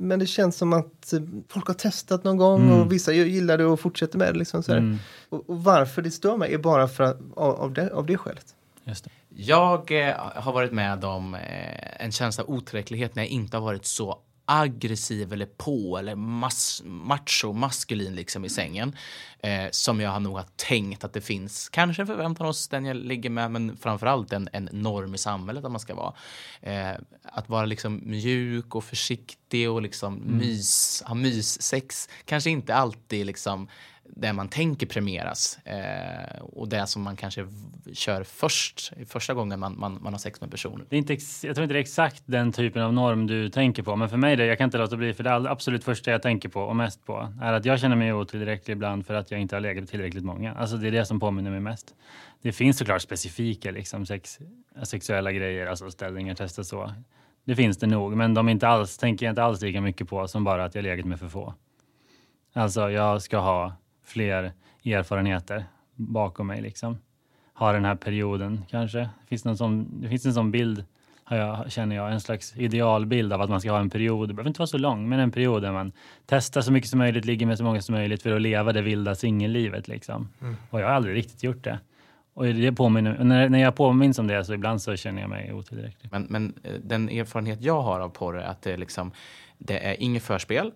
men 0.00 0.18
det 0.18 0.26
känns 0.26 0.56
som 0.56 0.72
att 0.72 1.12
eh, 1.12 1.20
folk 1.48 1.66
har 1.66 1.74
testat 1.74 2.24
någon 2.24 2.36
gång 2.36 2.62
Mm. 2.62 2.80
och 2.80 2.92
vissa 2.92 3.12
gillar 3.12 3.58
det 3.58 3.64
och 3.64 3.80
fortsätter 3.80 4.18
med 4.18 4.34
det. 4.34 4.38
Liksom, 4.38 4.62
så. 4.62 4.72
Mm. 4.72 4.98
Och, 5.28 5.50
och 5.50 5.64
varför 5.64 6.02
det 6.02 6.10
stör 6.10 6.36
mig 6.36 6.54
är 6.54 6.58
bara 6.58 6.88
för 6.88 7.04
att, 7.04 7.18
av, 7.36 7.54
av, 7.60 7.72
det, 7.72 7.90
av 7.92 8.06
det 8.06 8.16
skälet. 8.16 8.54
Just 8.84 9.04
det. 9.04 9.10
Jag 9.28 10.08
eh, 10.08 10.14
har 10.34 10.52
varit 10.52 10.72
med 10.72 11.04
om 11.04 11.34
eh, 11.34 12.04
en 12.04 12.12
känsla 12.12 12.44
av 12.44 12.50
otillräcklighet 12.50 13.14
när 13.14 13.22
jag 13.22 13.30
inte 13.30 13.56
har 13.56 13.64
varit 13.64 13.86
så 13.86 14.18
aggressiv 14.50 15.32
eller 15.32 15.46
på 15.46 15.98
eller 15.98 16.14
mas 16.14 16.82
macho, 16.84 17.52
maskulin 17.52 18.14
liksom 18.14 18.44
i 18.44 18.48
sängen. 18.48 18.96
Eh, 19.42 19.68
som 19.70 20.00
jag 20.00 20.10
har 20.10 20.20
nog 20.20 20.36
har 20.36 20.46
tänkt 20.56 21.04
att 21.04 21.12
det 21.12 21.20
finns 21.20 21.68
kanske 21.68 22.02
en 22.02 22.06
förväntan 22.06 22.46
hos 22.46 22.68
den 22.68 22.84
jag 22.84 22.96
ligger 22.96 23.30
med 23.30 23.50
men 23.50 23.76
framförallt 23.76 24.32
en, 24.32 24.48
en 24.52 24.68
norm 24.72 25.14
i 25.14 25.18
samhället 25.18 25.64
att 25.64 25.70
man 25.70 25.80
ska 25.80 25.94
vara. 25.94 26.14
Eh, 26.60 26.96
att 27.22 27.48
vara 27.48 27.66
liksom 27.66 28.00
mjuk 28.04 28.74
och 28.74 28.84
försiktig 28.84 29.70
och 29.70 29.82
liksom 29.82 30.22
mys, 30.26 31.02
ha 31.06 31.14
myssex 31.14 32.08
kanske 32.24 32.50
inte 32.50 32.74
alltid 32.74 33.26
liksom 33.26 33.68
det 34.16 34.32
man 34.32 34.48
tänker 34.48 34.86
premieras 34.86 35.58
eh, 35.64 36.40
och 36.42 36.68
det 36.68 36.86
som 36.86 37.02
man 37.02 37.16
kanske 37.16 37.46
kör 37.92 38.24
först, 38.24 38.92
första 39.06 39.34
gången 39.34 39.60
man, 39.60 39.78
man, 39.78 39.98
man 40.02 40.12
har 40.12 40.18
sex 40.18 40.40
med 40.40 40.50
personer. 40.50 40.84
Det 40.88 40.96
är 40.96 40.98
inte 40.98 41.12
ex- 41.12 41.44
jag 41.44 41.54
tror 41.54 41.62
inte 41.62 41.74
det 41.74 41.78
är 41.78 41.80
exakt 41.80 42.22
den 42.26 42.52
typen 42.52 42.82
av 42.82 42.92
norm 42.92 43.26
du 43.26 43.48
tänker 43.48 43.82
på. 43.82 43.96
Men 43.96 44.08
för 44.08 44.16
mig, 44.16 44.36
det, 44.36 44.46
jag 44.46 44.58
kan 44.58 44.64
inte 44.64 44.78
låta 44.78 44.96
bli, 44.96 45.14
för 45.14 45.24
det 45.24 45.34
absolut 45.34 45.84
första 45.84 46.10
jag 46.10 46.22
tänker 46.22 46.48
på 46.48 46.60
och 46.60 46.76
mest 46.76 47.06
på 47.06 47.32
är 47.42 47.52
att 47.52 47.64
jag 47.64 47.80
känner 47.80 47.96
mig 47.96 48.12
otillräcklig 48.12 48.72
ibland 48.72 49.06
för 49.06 49.14
att 49.14 49.30
jag 49.30 49.40
inte 49.40 49.56
har 49.56 49.60
legat 49.60 49.82
med 49.82 49.88
tillräckligt 49.88 50.24
många. 50.24 50.54
Alltså 50.54 50.76
det 50.76 50.86
är 50.86 50.92
det 50.92 51.04
som 51.04 51.20
påminner 51.20 51.50
mig 51.50 51.60
mest. 51.60 51.94
Det 52.42 52.52
finns 52.52 52.78
såklart 52.78 53.02
specifika 53.02 53.70
liksom, 53.70 54.06
sex, 54.06 54.38
sexuella 54.82 55.32
grejer, 55.32 55.66
alltså 55.66 55.90
ställningar, 55.90 56.34
testa 56.34 56.64
så. 56.64 56.92
Det 57.44 57.56
finns 57.56 57.78
det 57.78 57.86
nog, 57.86 58.16
men 58.16 58.34
de 58.34 58.48
inte 58.48 58.68
alls, 58.68 58.98
tänker 58.98 59.26
jag 59.26 59.32
inte 59.32 59.42
alls 59.42 59.62
lika 59.62 59.80
mycket 59.80 60.08
på 60.08 60.28
som 60.28 60.44
bara 60.44 60.64
att 60.64 60.74
jag 60.74 60.82
legat 60.82 61.06
med 61.06 61.18
för 61.18 61.28
få. 61.28 61.54
Alltså 62.52 62.90
jag 62.90 63.22
ska 63.22 63.38
ha 63.38 63.72
fler 64.10 64.52
erfarenheter 64.84 65.64
bakom 65.94 66.46
mig 66.46 66.60
liksom. 66.60 66.98
Ha 67.54 67.72
den 67.72 67.84
här 67.84 67.94
perioden 67.94 68.64
kanske. 68.70 68.98
Det 68.98 69.26
finns, 69.28 69.44
någon 69.44 69.56
sån, 69.56 70.00
det 70.00 70.08
finns 70.08 70.26
en 70.26 70.34
sån 70.34 70.50
bild, 70.50 70.84
har 71.24 71.36
jag, 71.36 71.72
känner 71.72 71.96
jag, 71.96 72.12
en 72.12 72.20
slags 72.20 72.56
idealbild 72.56 73.32
av 73.32 73.40
att 73.40 73.50
man 73.50 73.60
ska 73.60 73.72
ha 73.72 73.80
en 73.80 73.90
period, 73.90 74.28
det 74.28 74.34
behöver 74.34 74.50
inte 74.50 74.60
vara 74.60 74.66
så 74.66 74.78
lång, 74.78 75.08
men 75.08 75.20
en 75.20 75.30
period 75.30 75.62
där 75.62 75.72
man 75.72 75.92
testar 76.26 76.60
så 76.60 76.72
mycket 76.72 76.90
som 76.90 76.98
möjligt, 76.98 77.24
ligger 77.24 77.46
med 77.46 77.58
så 77.58 77.64
många 77.64 77.82
som 77.82 77.94
möjligt 77.94 78.22
för 78.22 78.36
att 78.36 78.42
leva 78.42 78.72
det 78.72 78.82
vilda 78.82 79.14
singellivet 79.14 79.88
liksom. 79.88 80.28
Och 80.70 80.80
jag 80.80 80.86
har 80.86 80.92
aldrig 80.92 81.16
riktigt 81.16 81.42
gjort 81.42 81.64
det. 81.64 81.78
Och 82.34 82.44
det 82.44 82.72
påminner, 82.72 83.24
när, 83.24 83.48
när 83.48 83.58
jag 83.58 83.74
påminns 83.76 84.18
om 84.18 84.26
det 84.26 84.44
så 84.44 84.54
ibland 84.54 84.82
så 84.82 84.96
känner 84.96 85.20
jag 85.20 85.30
mig 85.30 85.52
otillräcklig. 85.52 86.12
Men, 86.12 86.26
men 86.30 86.54
eh, 86.62 86.72
den 86.84 87.08
erfarenhet 87.08 87.62
jag 87.62 87.82
har 87.82 88.00
av 88.00 88.08
porr 88.08 88.38
är 88.38 88.44
att 88.44 88.62
det 88.62 88.72
är, 88.72 88.76
liksom, 88.76 89.12
det 89.58 89.86
är 89.86 90.02
inget 90.02 90.22
förspel 90.22 90.72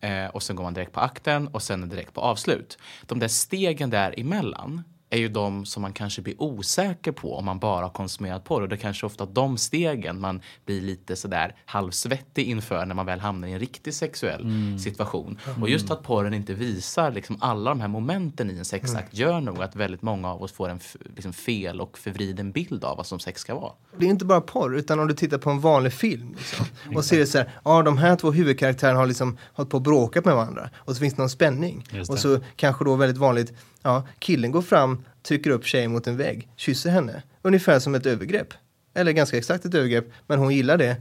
Eh, 0.00 0.26
och 0.26 0.42
sen 0.42 0.56
går 0.56 0.64
man 0.64 0.74
direkt 0.74 0.92
på 0.92 1.00
akten 1.00 1.48
och 1.48 1.62
sen 1.62 1.88
direkt 1.88 2.14
på 2.14 2.20
avslut. 2.20 2.78
De 3.02 3.18
där 3.18 3.28
stegen 3.28 3.90
däremellan 3.90 4.82
är 5.10 5.18
ju 5.18 5.28
de 5.28 5.66
som 5.66 5.82
man 5.82 5.92
kanske 5.92 6.22
blir 6.22 6.42
osäker 6.42 7.12
på 7.12 7.36
om 7.36 7.44
man 7.44 7.58
bara 7.58 7.84
har 7.84 7.90
konsumerat 7.90 8.44
porr. 8.44 8.62
Och 8.62 8.68
det 8.68 8.74
är 8.74 8.80
kanske 8.80 9.06
ofta 9.06 9.26
de 9.26 9.58
stegen 9.58 10.20
man 10.20 10.40
blir 10.66 10.80
lite 10.80 11.16
sådär 11.16 11.54
halvsvettig 11.64 12.46
inför 12.48 12.86
när 12.86 12.94
man 12.94 13.06
väl 13.06 13.20
hamnar 13.20 13.48
i 13.48 13.52
en 13.52 13.58
riktig 13.58 13.94
sexuell 13.94 14.40
Mm. 14.40 14.78
situation. 14.78 15.38
Och 15.60 15.68
just 15.68 15.90
att 15.90 16.02
porren 16.02 16.34
inte 16.34 16.54
visar 16.54 17.10
liksom 17.10 17.36
alla 17.40 17.70
de 17.70 17.80
här 17.80 17.88
momenten 17.88 18.50
i 18.50 18.58
en 18.58 18.64
sexakt 18.64 19.14
gör 19.14 19.40
nog 19.40 19.62
att 19.62 19.76
väldigt 19.76 20.02
många 20.02 20.32
av 20.32 20.42
oss 20.42 20.52
får 20.52 20.68
en 20.68 20.80
liksom 21.16 21.32
fel 21.32 21.80
och 21.80 21.98
förvriden 21.98 22.52
bild 22.52 22.84
av 22.84 22.96
vad 22.96 23.06
som 23.06 23.18
sex 23.20 23.40
ska 23.40 23.54
vara. 23.54 23.72
Det 23.98 24.06
är 24.06 24.10
inte 24.10 24.24
bara 24.24 24.40
porr, 24.40 24.76
utan 24.76 25.00
om 25.00 25.08
du 25.08 25.14
tittar 25.14 25.38
på 25.38 25.50
en 25.50 25.60
vanlig 25.60 25.92
film 25.92 26.34
liksom, 26.38 26.66
och 26.96 27.04
ser 27.04 27.18
det 27.18 27.26
så 27.26 27.38
här, 27.38 27.50
ja 27.64 27.82
de 27.82 27.98
här 27.98 28.16
två 28.16 28.30
huvudkaraktärerna 28.32 28.98
har 28.98 29.06
liksom 29.06 29.38
hållit 29.52 29.70
på 29.70 29.76
och 29.76 29.82
bråkat 29.82 30.24
med 30.24 30.34
varandra 30.34 30.70
och 30.76 30.94
så 30.96 31.00
finns 31.00 31.14
det 31.14 31.22
någon 31.22 31.30
spänning. 31.30 31.84
Och 32.08 32.18
så 32.18 32.40
kanske 32.56 32.84
då 32.84 32.94
väldigt 32.96 33.18
vanligt, 33.18 33.52
ja 33.82 34.06
killen 34.18 34.50
går 34.50 34.62
fram, 34.62 35.04
trycker 35.22 35.50
upp 35.50 35.66
tjejen 35.66 35.92
mot 35.92 36.06
en 36.06 36.16
vägg, 36.16 36.48
kysser 36.56 36.90
henne, 36.90 37.22
ungefär 37.42 37.78
som 37.78 37.94
ett 37.94 38.06
övergrepp. 38.06 38.54
Eller 38.94 39.12
ganska 39.12 39.38
exakt 39.38 39.64
ett 39.64 39.74
övergrepp, 39.74 40.12
men 40.26 40.38
hon 40.38 40.54
gillar 40.54 40.76
det. 40.76 40.96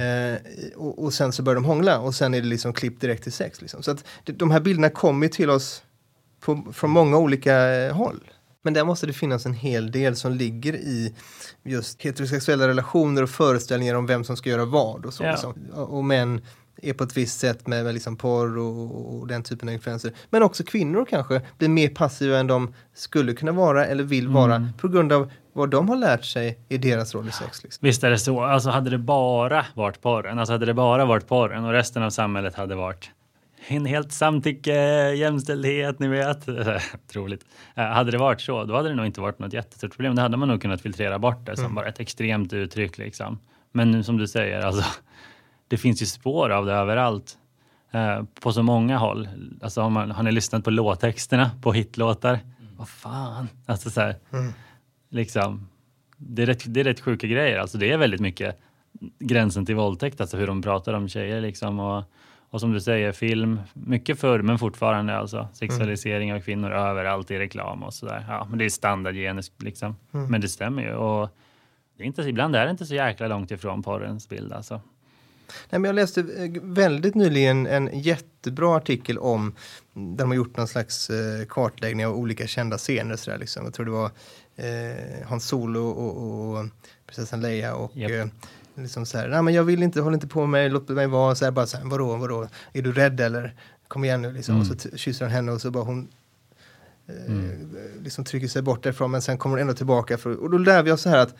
Eh, 0.00 0.76
och, 0.76 1.04
och 1.04 1.14
sen 1.14 1.32
så 1.32 1.42
börjar 1.42 1.54
de 1.54 1.64
hångla 1.64 1.98
och 1.98 2.14
sen 2.14 2.34
är 2.34 2.40
det 2.40 2.46
liksom 2.46 2.72
klipp 2.72 3.00
direkt 3.00 3.22
till 3.22 3.32
sex. 3.32 3.60
Liksom. 3.60 3.82
Så 3.82 3.90
att 3.90 4.04
de 4.24 4.50
här 4.50 4.60
bilderna 4.60 4.90
kommer 4.90 5.28
till 5.28 5.50
oss 5.50 5.82
på, 6.40 6.72
från 6.72 6.90
många 6.90 7.16
olika 7.18 7.74
eh, 7.74 7.94
håll. 7.94 8.20
Men 8.62 8.74
där 8.74 8.84
måste 8.84 9.06
det 9.06 9.12
finnas 9.12 9.46
en 9.46 9.54
hel 9.54 9.90
del 9.90 10.16
som 10.16 10.32
ligger 10.32 10.74
i 10.74 11.14
just 11.62 12.02
heterosexuella 12.02 12.68
relationer 12.68 13.22
och 13.22 13.30
föreställningar 13.30 13.94
om 13.94 14.06
vem 14.06 14.24
som 14.24 14.36
ska 14.36 14.50
göra 14.50 14.64
vad 14.64 15.06
och 15.06 15.14
så. 15.14 15.24
Ja. 15.24 15.30
Liksom. 15.30 15.54
Och 15.72 15.96
och 15.96 16.04
män 16.04 16.40
är 16.82 16.92
på 16.92 17.04
ett 17.04 17.16
visst 17.16 17.40
sätt 17.40 17.66
med, 17.66 17.84
med 17.84 17.94
liksom 17.94 18.16
porr 18.16 18.58
och, 18.58 19.20
och 19.20 19.26
den 19.26 19.42
typen 19.42 19.68
av 19.68 19.72
influenser. 19.74 20.12
Men 20.30 20.42
också 20.42 20.64
kvinnor 20.64 21.06
kanske 21.10 21.40
blir 21.58 21.68
mer 21.68 21.88
passiva 21.88 22.38
än 22.38 22.46
de 22.46 22.74
skulle 22.94 23.32
kunna 23.32 23.52
vara 23.52 23.86
eller 23.86 24.04
vill 24.04 24.28
vara 24.28 24.68
på 24.78 24.88
grund 24.88 25.12
av 25.12 25.30
vad 25.52 25.70
de 25.70 25.88
har 25.88 25.96
lärt 25.96 26.24
sig 26.24 26.58
i 26.68 26.78
deras 26.78 27.14
roll 27.14 27.28
i 27.28 27.32
sex. 27.32 27.62
Liksom. 27.62 27.86
Visst 27.86 28.04
är 28.04 28.10
det 28.10 28.18
så. 28.18 28.42
Alltså 28.42 28.70
hade 28.70 28.90
det 28.90 28.98
bara 28.98 29.66
varit 29.74 30.00
porren, 30.00 30.38
alltså 30.38 30.52
hade 30.52 30.66
det 30.66 30.74
bara 30.74 31.04
varit 31.04 31.28
porren 31.28 31.64
och 31.64 31.72
resten 31.72 32.02
av 32.02 32.10
samhället 32.10 32.54
hade 32.54 32.74
varit 32.74 33.10
en 33.66 33.86
helt 33.86 34.12
samtycke, 34.12 34.74
jämställdhet, 35.12 35.98
ni 35.98 36.08
vet. 36.08 36.46
Troligt. 37.12 37.44
Eh, 37.74 37.84
Hade 37.84 38.10
det 38.10 38.18
varit 38.18 38.40
så, 38.40 38.64
då 38.64 38.76
hade 38.76 38.88
det 38.88 38.94
nog 38.94 39.06
inte 39.06 39.20
varit 39.20 39.38
något 39.38 39.52
jättestort 39.52 39.92
problem. 39.96 40.14
Då 40.14 40.22
hade 40.22 40.36
man 40.36 40.48
nog 40.48 40.62
kunnat 40.62 40.80
filtrera 40.80 41.18
bort 41.18 41.46
det 41.46 41.56
som 41.56 41.74
bara 41.74 41.86
ett 41.86 42.00
extremt 42.00 42.52
uttryck. 42.52 42.98
Liksom. 42.98 43.38
Men 43.72 43.90
nu 43.90 44.02
som 44.02 44.16
du 44.16 44.28
säger, 44.28 44.60
alltså, 44.60 44.84
det 45.72 45.78
finns 45.78 46.02
ju 46.02 46.06
spår 46.06 46.50
av 46.50 46.66
det 46.66 46.72
överallt. 46.72 47.38
Eh, 47.90 48.22
på 48.40 48.52
så 48.52 48.62
många 48.62 48.98
håll. 48.98 49.28
Alltså, 49.62 49.80
har, 49.80 49.90
man, 49.90 50.10
har 50.10 50.22
ni 50.22 50.32
lyssnat 50.32 50.64
på 50.64 50.70
låttexterna 50.70 51.50
på 51.62 51.72
hitlåtar? 51.72 52.38
Vad 52.76 52.88
fan? 52.88 53.48
Alltså, 53.66 53.90
så 53.90 54.00
här, 54.00 54.16
liksom, 55.10 55.68
det, 56.16 56.42
är 56.42 56.46
rätt, 56.46 56.62
det 56.66 56.80
är 56.80 56.84
rätt 56.84 57.00
sjuka 57.00 57.26
grejer. 57.26 57.58
Alltså, 57.58 57.78
det 57.78 57.92
är 57.92 57.98
väldigt 57.98 58.20
mycket 58.20 58.60
gränsen 59.18 59.66
till 59.66 59.74
våldtäkt, 59.74 60.20
alltså 60.20 60.36
hur 60.36 60.46
de 60.46 60.62
pratar 60.62 60.92
om 60.92 61.08
tjejer. 61.08 61.40
Liksom, 61.40 61.80
och, 61.80 62.04
och 62.50 62.60
som 62.60 62.72
du 62.72 62.80
säger, 62.80 63.12
film, 63.12 63.60
mycket 63.72 64.20
förr 64.20 64.42
men 64.42 64.58
fortfarande 64.58 65.16
alltså. 65.16 65.48
Sexualisering 65.52 66.34
av 66.34 66.40
kvinnor 66.40 66.70
överallt 66.72 67.30
i 67.30 67.38
reklam 67.38 67.82
och 67.82 67.94
sådär. 67.94 68.24
Ja, 68.28 68.46
men 68.50 68.58
det 68.58 68.64
är 68.64 68.70
standardgenus 68.70 69.52
liksom. 69.58 69.96
Men 70.10 70.40
det 70.40 70.48
stämmer 70.48 70.82
ju. 70.82 70.94
Och 70.94 71.30
det 71.96 72.02
är 72.02 72.06
inte, 72.06 72.22
ibland 72.22 72.56
är 72.56 72.64
det 72.64 72.70
inte 72.70 72.86
så 72.86 72.94
jäkla 72.94 73.28
långt 73.28 73.50
ifrån 73.50 73.82
porrens 73.82 74.28
bild 74.28 74.52
alltså. 74.52 74.80
Nej, 75.70 75.78
men 75.78 75.84
jag 75.84 75.94
läste 75.94 76.20
eh, 76.20 76.62
väldigt 76.62 77.14
nyligen 77.14 77.66
en 77.66 77.90
jättebra 78.00 78.76
artikel 78.76 79.18
om 79.18 79.52
där 79.94 80.16
de 80.16 80.28
har 80.30 80.36
gjort 80.36 80.56
någon 80.56 80.68
slags 80.68 81.10
eh, 81.10 81.46
kartläggning 81.48 82.06
av 82.06 82.16
olika 82.16 82.46
kända 82.46 82.78
scener. 82.78 83.16
Så 83.16 83.30
där, 83.30 83.38
liksom. 83.38 83.64
Jag 83.64 83.74
tror 83.74 83.86
det 83.86 83.92
var 83.92 84.10
eh, 84.56 85.26
Hans 85.28 85.46
Solo 85.46 85.80
och, 85.88 86.56
och 86.58 86.66
prinsessan 87.06 87.40
Leia 87.40 87.74
och 87.74 87.96
Japp. 87.96 88.10
eh, 88.10 88.26
liksom 88.82 89.06
så 89.06 89.18
här, 89.18 89.28
nej 89.28 89.42
men 89.42 89.54
jag 89.54 89.64
vill 89.64 89.82
inte, 89.82 90.00
håll 90.00 90.14
inte 90.14 90.26
på 90.26 90.46
mig, 90.46 90.70
låt 90.70 90.88
mig 90.88 91.06
vara. 91.06 91.34
Så 91.34 91.44
här, 91.44 91.52
bara 91.52 91.66
så 91.66 91.76
här, 91.76 91.84
vadå, 91.84 92.16
vadå, 92.16 92.48
är 92.72 92.82
du 92.82 92.92
rädd 92.92 93.20
eller? 93.20 93.54
Kom 93.88 94.04
igen 94.04 94.22
nu 94.22 94.32
liksom. 94.32 94.60
Och 94.60 94.66
så 94.66 94.74
t- 94.74 94.88
kysser 94.98 95.24
han 95.24 95.34
henne 95.34 95.52
och 95.52 95.60
så 95.60 95.70
bara 95.70 95.84
hon 95.84 96.08
eh, 97.08 97.50
liksom 98.02 98.24
trycker 98.24 98.48
sig 98.48 98.62
bort 98.62 98.82
därifrån 98.82 99.10
men 99.10 99.22
sen 99.22 99.38
kommer 99.38 99.56
hon 99.56 99.60
ändå 99.60 99.74
tillbaka. 99.74 100.18
För, 100.18 100.34
och 100.42 100.50
då 100.50 100.58
lär 100.58 100.82
vi 100.82 100.90
oss 100.92 101.02
så 101.02 101.08
här 101.08 101.18
att 101.18 101.34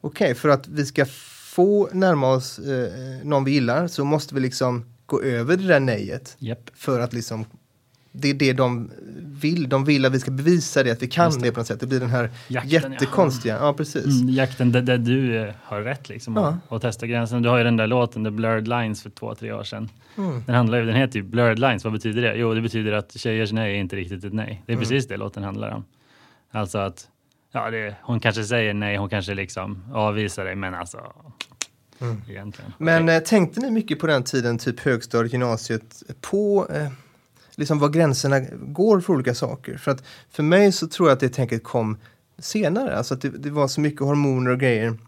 okej, 0.00 0.34
för 0.34 0.48
att 0.48 0.68
vi 0.68 0.86
ska 0.86 1.06
få 1.54 1.88
närma 1.92 2.28
oss 2.32 2.58
eh, 2.58 2.92
någon 3.24 3.44
vi 3.44 3.50
gillar 3.50 3.86
så 3.86 4.04
måste 4.04 4.34
vi 4.34 4.40
liksom 4.40 4.84
gå 5.06 5.22
över 5.22 5.56
det 5.56 5.66
där 5.66 5.80
nejet. 5.80 6.36
Japp. 6.38 6.70
För 6.74 7.00
att 7.00 7.12
liksom, 7.12 7.44
det 8.12 8.30
är 8.30 8.34
det 8.34 8.52
de 8.52 8.90
vill. 9.18 9.68
De 9.68 9.84
vill 9.84 10.04
att 10.04 10.12
vi 10.12 10.20
ska 10.20 10.30
bevisa 10.30 10.82
det, 10.82 10.90
att 10.90 11.02
vi 11.02 11.08
kan 11.08 11.32
det. 11.32 11.38
det. 11.44 11.52
på 11.52 11.60
något 11.60 11.66
sätt. 11.66 11.80
Det 11.80 11.86
blir 11.86 12.00
den 12.00 12.10
här 12.10 12.30
Jakten, 12.48 12.70
ja. 12.70 12.88
jättekonstiga, 12.90 13.58
ja, 13.60 13.72
precis. 13.72 14.20
Mm, 14.20 14.28
jakten 14.34 14.72
där, 14.72 14.82
där 14.82 14.98
du 14.98 15.36
eh, 15.38 15.54
har 15.62 15.80
rätt 15.80 16.08
liksom 16.08 16.36
Ja. 16.36 16.58
och, 16.68 16.72
och 16.76 16.82
testa 16.82 17.06
gränsen. 17.06 17.42
Du 17.42 17.48
har 17.48 17.58
ju 17.58 17.64
den 17.64 17.76
där 17.76 17.86
låten, 17.86 18.24
The 18.24 18.30
Blurred 18.30 18.68
Lines 18.68 19.02
för 19.02 19.10
två, 19.10 19.34
tre 19.34 19.52
år 19.52 19.64
sedan. 19.64 19.88
Mm. 20.18 20.42
Den, 20.46 20.54
handlar, 20.54 20.82
den 20.82 20.96
heter 20.96 21.16
ju 21.18 21.22
Blurred 21.22 21.58
Lines, 21.58 21.84
vad 21.84 21.92
betyder 21.92 22.22
det? 22.22 22.34
Jo, 22.36 22.54
det 22.54 22.60
betyder 22.60 22.92
att 22.92 23.12
tjejers 23.18 23.52
nej 23.52 23.74
är 23.76 23.80
inte 23.80 23.96
riktigt 23.96 24.24
ett 24.24 24.32
nej. 24.32 24.62
Det 24.66 24.72
är 24.72 24.76
Mm. 24.76 24.88
precis 24.88 25.08
det 25.08 25.16
låten 25.16 25.42
handlar 25.42 25.70
om. 25.70 25.84
Alltså 26.50 26.78
att, 26.78 27.08
ja, 27.52 27.70
det, 27.70 27.94
hon 28.02 28.20
kanske 28.20 28.44
säger 28.44 28.74
nej, 28.74 28.96
hon 28.96 29.08
kanske 29.08 29.34
liksom 29.34 29.84
avvisar 29.92 30.44
dig, 30.44 30.54
men 30.56 30.74
alltså, 30.74 31.12
egentligen. 32.28 32.72
Mm. 32.72 32.72
Men 32.78 33.02
Okej. 33.04 33.16
eh, 33.16 33.22
tänkte 33.22 33.60
ni 33.60 33.70
mycket 33.70 33.98
på 33.98 34.06
den 34.06 34.22
tiden, 34.24 34.58
typ 34.58 34.80
högstadiet, 34.80 35.32
gymnasiet, 35.32 36.02
på 36.20 36.66
eh, 36.70 36.88
liksom 37.54 37.78
var 37.78 37.88
gränserna 37.88 38.40
går 38.52 39.00
för 39.00 39.12
olika 39.12 39.34
saker? 39.34 39.76
För 39.76 39.90
att 39.90 40.04
för 40.30 40.42
mig 40.42 40.72
så 40.72 40.88
tror 40.88 41.08
jag 41.08 41.14
att 41.14 41.20
det 41.20 41.28
tänket 41.28 41.64
kom 41.64 41.98
senare, 42.38 42.96
alltså 42.96 43.14
att 43.14 43.20
det, 43.20 43.28
det 43.28 43.50
var 43.50 43.68
så 43.68 43.80
mycket 43.80 44.00
hormoner 44.00 44.50
och 44.50 44.60
grejer. 44.60 44.98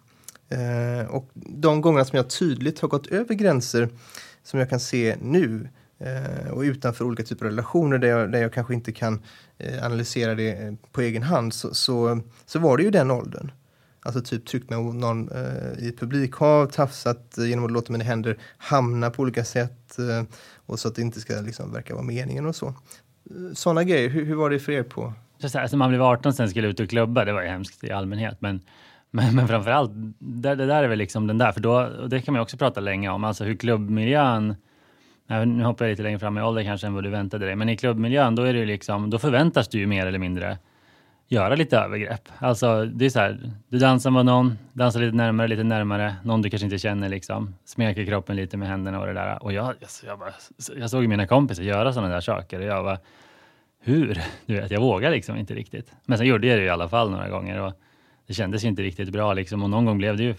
Eh, 0.49 1.07
och 1.11 1.31
de 1.35 1.81
gångerna 1.81 2.05
som 2.05 2.17
jag 2.17 2.31
tydligt 2.31 2.81
har 2.81 2.89
gått 2.89 3.07
över 3.07 3.35
gränser 3.35 3.89
som 4.43 4.61
jag 4.61 4.71
kan 4.71 4.81
se 4.81 5.17
nu 5.21 5.69
Eh, 6.03 6.51
och 6.51 6.61
utanför 6.61 7.05
olika 7.05 7.23
typer 7.23 7.45
av 7.45 7.51
relationer 7.51 7.99
där 7.99 8.09
jag, 8.09 8.33
där 8.33 8.43
jag 8.43 8.53
kanske 8.53 8.75
inte 8.75 8.93
kan 8.93 9.23
eh, 9.59 9.85
analysera 9.85 10.35
det 10.35 10.53
eh, 10.53 10.73
på 10.93 11.01
egen 11.01 11.23
hand 11.23 11.55
så, 11.55 11.75
så, 11.75 12.21
så 12.47 12.59
var 12.59 12.77
det 12.77 12.83
ju 12.83 12.91
den 12.91 13.11
åldern. 13.11 13.51
Alltså 14.05 14.21
typ 14.21 14.47
tryckt 14.47 14.71
med 14.71 14.79
någon 14.79 15.31
eh, 15.31 15.85
i 15.85 15.89
ett 15.89 16.01
publikhav, 16.01 16.67
tafsat 16.67 17.39
eh, 17.39 17.49
genom 17.49 17.65
att 17.65 17.71
låta 17.71 17.93
mina 17.93 18.05
händer 18.05 18.39
hamna 18.59 19.11
på 19.11 19.23
olika 19.23 19.45
sätt 19.45 19.99
eh, 19.99 20.25
och 20.67 20.79
så 20.79 20.89
att 20.89 20.95
det 20.95 21.03
inte 21.03 21.21
ska 21.21 21.41
liksom 21.41 21.73
verka 21.73 21.95
vara 21.95 22.05
meningen 22.05 22.47
och 22.47 22.57
så. 22.57 22.67
Eh, 22.67 22.75
Sådana 23.55 23.85
grejer, 23.85 24.09
hur, 24.09 24.25
hur 24.25 24.35
var 24.35 24.51
det 24.51 24.59
för 24.59 24.73
er 24.73 24.83
på? 24.83 25.13
Så 25.39 25.49
så 25.49 25.59
här, 25.59 25.63
alltså 25.63 25.77
man 25.77 25.89
blev 25.89 26.03
18 26.03 26.33
sen 26.33 26.51
skulle 26.51 26.69
ut 26.69 26.81
och 26.81 26.89
klubba, 26.89 27.25
det 27.25 27.33
var 27.33 27.43
ju 27.43 27.49
hemskt 27.49 27.85
i 27.85 27.91
allmänhet. 27.91 28.37
Men, 28.41 28.61
men, 29.11 29.35
men 29.37 29.49
framförallt, 29.49 29.91
det, 30.19 30.55
det 30.55 30.67
där 30.67 30.83
är 30.83 30.89
väl 30.89 30.99
liksom 30.99 31.27
den 31.27 31.39
där, 31.39 31.53
för 31.53 31.61
då, 31.61 31.73
och 31.73 32.09
det 32.09 32.23
kan 32.23 32.35
man 32.35 32.39
ju 32.39 32.43
också 32.43 32.57
prata 32.57 32.81
länge 32.81 33.09
om, 33.09 33.25
alltså 33.25 33.45
hur 33.45 33.57
klubbmiljön 33.57 34.55
Nej, 35.33 35.47
Nu 35.47 35.65
hoppar 35.65 35.85
jag 35.85 35.91
lite 35.91 36.03
längre 36.03 36.19
fram 36.19 36.39
i 36.39 36.43
ålder 36.43 36.65
kanske 36.65 36.87
än 36.87 36.95
vad 36.95 37.05
du 37.05 37.11
väntade 37.11 37.47
dig, 37.47 37.57
men 37.57 37.69
i 37.69 37.77
klubbmiljön 37.77 38.35
då 38.35 38.43
är 38.43 38.55
det 38.55 38.65
liksom, 38.65 39.11
då 39.11 39.19
förväntas 39.19 39.69
du 39.69 39.79
ju 39.79 39.87
mer 39.87 40.07
eller 40.07 40.19
mindre 40.19 40.59
göra 41.29 41.55
lite 41.55 41.79
övergrepp. 41.79 42.29
Alltså 42.39 42.85
det 42.85 43.05
är 43.05 43.11
så 43.11 43.19
här, 43.19 43.53
du 43.69 43.79
dansar 43.79 44.11
med 44.11 44.27
någon, 44.27 44.59
dansar 44.73 45.01
lite 45.01 45.17
närmare, 45.17 45.49
lite 45.49 45.63
närmare, 45.63 46.15
någon 46.25 46.43
du 46.43 46.51
kanske 46.51 46.67
inte 46.67 46.79
känner 46.79 47.09
liksom, 47.09 47.55
smeker 47.65 48.05
kroppen 48.05 48.37
lite 48.37 48.57
med 48.57 48.69
händerna 48.69 49.01
och 49.01 49.07
det 49.07 49.13
där. 49.13 49.43
Och 49.43 49.53
jag, 49.53 49.67
alltså, 49.67 50.07
jag, 50.07 50.19
bara, 50.19 50.33
jag 50.77 50.91
såg 50.91 51.09
mina 51.09 51.27
kompisar 51.27 51.63
göra 51.63 51.93
sådana 51.93 52.15
där 52.15 52.21
saker 52.21 52.59
och 52.59 52.67
jag 52.67 52.83
var 52.83 52.99
hur? 53.81 54.23
Du 54.47 54.55
vet, 54.55 54.71
jag 54.71 54.81
vågar 54.81 55.11
liksom 55.11 55.37
inte 55.37 55.55
riktigt. 55.55 55.93
Men 56.05 56.19
sen 56.19 56.27
gjorde 56.27 56.47
jag 56.47 56.59
det 56.59 56.65
i 56.65 56.71
alla 56.71 56.89
fall 56.89 57.11
några 57.11 57.29
gånger 57.29 57.61
och 57.61 57.73
det 58.27 58.35
kändes 58.35 58.65
ju 58.65 58.69
inte 58.69 58.83
riktigt 58.83 59.11
bra 59.11 59.35
liksom. 59.35 59.63
Och 59.63 59.71
någon 59.71 59.85
gång 59.85 59.99
blev 59.99 60.17
det 60.17 60.23
ju 60.23 60.35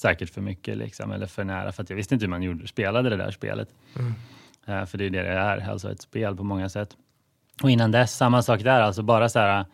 säkert 0.00 0.30
för 0.30 0.40
mycket 0.40 0.76
liksom, 0.76 1.12
eller 1.12 1.26
för 1.26 1.44
nära 1.44 1.72
för 1.72 1.82
att 1.82 1.90
jag 1.90 1.96
visste 1.96 2.14
inte 2.14 2.24
hur 2.24 2.30
man 2.30 2.42
gjorde, 2.42 2.66
spelade 2.66 3.10
det 3.10 3.16
där 3.16 3.30
spelet. 3.30 3.68
Eh, 4.66 4.84
för 4.84 4.98
det 4.98 5.04
är 5.04 5.10
det 5.10 5.22
det 5.22 5.28
är, 5.28 5.70
alltså 5.70 5.92
ett 5.92 6.02
spel 6.02 6.36
på 6.36 6.44
många 6.44 6.68
sätt. 6.68 6.96
Och 7.62 7.70
innan 7.70 7.90
dess, 7.90 8.16
samma 8.16 8.42
sak 8.42 8.62
där, 8.62 8.80
alltså 8.80 9.02
bara 9.02 9.28
så 9.28 9.38
här, 9.38 9.64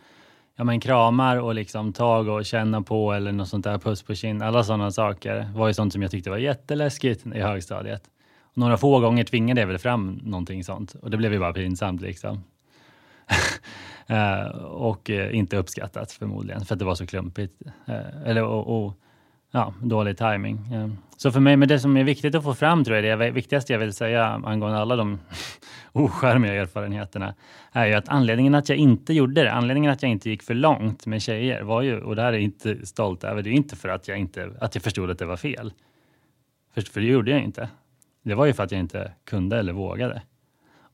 ja 0.57 0.65
men 0.65 0.81
kramar 0.81 1.37
och 1.37 1.55
liksom 1.55 1.93
tag 1.93 2.29
och 2.29 2.45
känna 2.45 2.83
på 2.83 3.13
eller 3.13 3.33
något 3.33 3.49
sånt 3.49 3.65
där, 3.65 3.79
puss 3.79 4.03
på 4.03 4.15
kind, 4.15 4.43
alla 4.43 4.65
sådana 4.65 4.91
saker 4.91 5.51
var 5.55 5.69
ju 5.69 5.75
sånt 5.75 5.93
som 5.93 6.03
jag 6.03 6.11
tyckte 6.11 6.31
var 6.31 6.39
jätteläskigt 6.39 7.27
i 7.27 7.41
högstadiet. 7.41 8.03
Och 8.41 8.59
några 8.59 8.77
få 8.77 9.01
gånger 9.01 9.25
tvingade 9.25 9.61
jag 9.61 9.69
väl 9.69 9.79
fram 9.79 10.21
någonting 10.23 10.65
sånt 10.65 10.95
och 10.95 11.11
det 11.11 11.17
blev 11.17 11.33
ju 11.33 11.39
bara 11.39 11.53
pinsamt 11.53 12.01
liksom. 12.01 12.45
Eh, 14.09 14.49
och 14.65 15.11
eh, 15.11 15.37
inte 15.37 15.57
uppskattat 15.57 16.13
förmodligen 16.13 16.65
för 16.65 16.75
att 16.75 16.79
det 16.79 16.85
var 16.85 16.95
så 16.95 17.07
klumpigt. 17.07 17.63
Eller, 18.25 18.43
och, 18.43 18.85
och, 18.85 19.01
ja, 19.57 19.75
dålig 19.83 20.17
timing. 20.19 20.59
Så 21.17 21.33
för 21.33 21.41
mig, 21.41 21.57
men 21.57 21.69
det 21.69 21.81
som 21.81 21.97
är 21.97 22.05
viktigt 22.05 22.35
att 22.35 22.45
få 22.45 22.55
fram 22.55 22.85
tror 22.85 22.97
jag, 22.97 23.19
det 23.21 23.31
viktigaste 23.31 23.73
jag 23.73 23.81
vill 23.81 23.93
säga 23.93 24.27
angående 24.45 24.79
alla 24.79 24.97
de 24.97 25.19
oskärmiga 25.93 26.55
erfarenheterna, 26.55 27.35
är 27.73 27.87
ju 27.87 27.95
att 27.95 28.09
anledningen 28.09 28.55
att 28.55 28.69
jag 28.69 28.79
inte 28.79 29.13
gjorde 29.15 29.43
det, 29.45 29.53
anledningen 29.53 29.93
att 29.93 30.03
jag 30.03 30.11
inte 30.11 30.31
gick 30.31 30.43
för 30.43 30.55
långt 30.55 31.07
med 31.07 31.23
tjejer 31.23 31.63
var 31.63 31.83
ju, 31.83 32.01
och 32.01 32.17
det 32.17 32.23
här 32.23 32.29
är 32.29 32.33
jag 32.33 32.43
inte 32.43 32.87
stolt 32.87 33.25
över, 33.25 33.43
det 33.43 33.51
är 33.51 33.53
inte 33.53 33.77
för 33.77 33.89
att 33.89 34.09
jag 34.09 34.19
inte, 34.19 34.51
att 34.61 34.75
jag 34.75 34.85
förstod 34.85 35.11
att 35.11 35.19
det 35.19 35.27
var 35.27 35.37
fel. 35.37 35.73
För, 36.75 36.81
för 36.81 37.01
det 37.01 37.07
gjorde 37.07 37.31
jag 37.31 37.41
inte. 37.41 37.69
Det 38.25 38.35
var 38.35 38.47
ju 38.47 38.53
för 38.53 38.63
att 38.63 38.73
jag 38.73 38.81
inte 38.81 39.13
kunde 39.25 39.59
eller 39.59 39.73
vågade. 39.73 40.23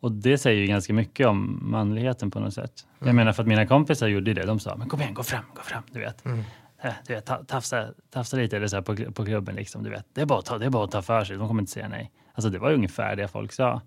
Och 0.01 0.12
det 0.12 0.38
säger 0.38 0.61
ju 0.61 0.66
ganska 0.66 0.92
mycket 0.92 1.27
om 1.27 1.59
manligheten 1.62 2.31
på 2.31 2.40
något 2.40 2.55
sätt. 2.55 2.87
Jag 2.98 3.07
Mm. 3.07 3.16
menar 3.16 3.33
för 3.33 3.42
att 3.42 3.48
mina 3.48 3.66
kompisar 3.66 4.09
gjorde 4.09 4.35
det. 4.35 4.46
De 4.46 4.59
sa, 4.61 4.77
men 4.77 4.88
kom 4.88 5.01
igen, 5.01 5.14
gå 5.14 5.22
fram, 5.22 5.44
gå 5.55 5.62
fram. 5.62 5.83
Du 5.92 6.01
vet, 6.01 6.25
Mm. 6.25 6.42
Eh, 6.83 6.92
du 7.07 7.14
vet 7.14 7.31
tafsa, 7.47 7.88
tafsa 8.11 8.37
lite 8.37 8.57
eller 8.57 8.66
så 8.66 8.77
här 8.77 8.83
på, 8.83 9.12
på 9.12 9.25
klubben. 9.25 9.55
Liksom, 9.55 9.83
du 9.83 9.90
vet. 9.90 10.07
Det, 10.12 10.21
är 10.21 10.27
bara 10.27 10.38
att 10.38 10.45
ta, 10.45 10.59
det 10.59 10.66
är 10.66 10.71
bara 10.71 10.85
att 10.85 10.90
ta 10.90 11.03
för 11.03 11.25
sig, 11.25 11.37
de 11.37 11.49
kommer 11.49 11.62
inte 11.62 11.73
säga 11.73 11.88
nej. 11.88 12.11
Alltså 12.35 12.51
det 12.51 12.59
var 12.59 12.73
ungefär 12.73 13.16
det 13.16 13.29
folk 13.29 13.53
sa. 13.53 13.81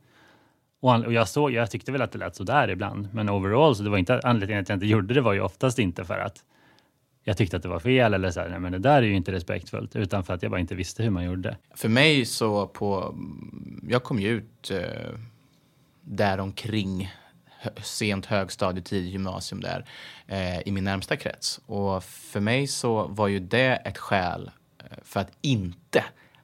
Och, 0.80 0.92
han, 0.92 1.06
och 1.06 1.14
jag, 1.14 1.28
såg, 1.28 1.52
jag 1.52 1.72
tyckte 1.72 1.92
väl 1.92 2.02
att 2.02 2.12
det 2.12 2.18
lät 2.18 2.36
sådär 2.36 2.68
ibland. 2.68 3.14
Men 3.14 3.30
overall, 3.30 3.76
så 3.76 3.84
det 3.84 3.90
var 3.90 3.98
inte 3.98 4.20
anledningen 4.24 4.62
att 4.62 4.70
jag 4.70 4.76
inte 4.76 4.86
gjorde 4.86 5.14
det 5.14 5.22
var 5.22 5.34
ju 5.34 5.42
oftast 5.42 5.80
inte 5.80 6.06
för 6.06 6.20
att 6.20 6.44
jag 7.24 7.38
tyckte 7.38 7.58
att 7.58 7.64
det 7.64 7.70
var 7.70 7.80
fel 7.80 8.14
eller 8.14 8.32
så 8.32 8.40
här, 8.40 8.50
nej 8.50 8.60
men 8.60 8.72
det 8.72 8.80
där 8.80 8.98
är 8.98 9.02
ju 9.02 9.16
inte 9.16 9.32
respektfullt. 9.32 9.96
Utan 9.96 10.24
för 10.24 10.34
att 10.34 10.42
jag 10.44 10.52
bara 10.52 10.60
inte 10.60 10.76
visste 10.76 11.04
hur 11.04 11.10
man 11.10 11.24
gjorde. 11.24 11.58
För 11.76 11.90
mig 11.90 12.26
så 12.26 12.68
på, 12.68 13.16
jag 13.88 14.04
kom 14.04 14.20
ju 14.20 14.30
ut 14.30 14.72
eh, 14.72 15.20
däromkring 16.02 17.12
sent 17.84 18.26
högstadie, 18.26 18.82
tidigt 18.82 19.12
gymnasium 19.12 19.62
där 19.62 19.86
eh, 20.28 20.60
i 20.68 20.72
min 20.72 20.84
närmsta 20.84 21.16
krets. 21.16 21.60
Och 21.66 22.04
för 22.04 22.40
mig 22.40 22.68
så 22.68 23.08
var 23.08 23.28
ju 23.28 23.40
det 23.40 23.82
ett 23.86 23.98
skäl 23.98 24.52
eh, 24.80 24.98
för 25.04 25.20
att 25.20 25.32
inte 25.42 26.04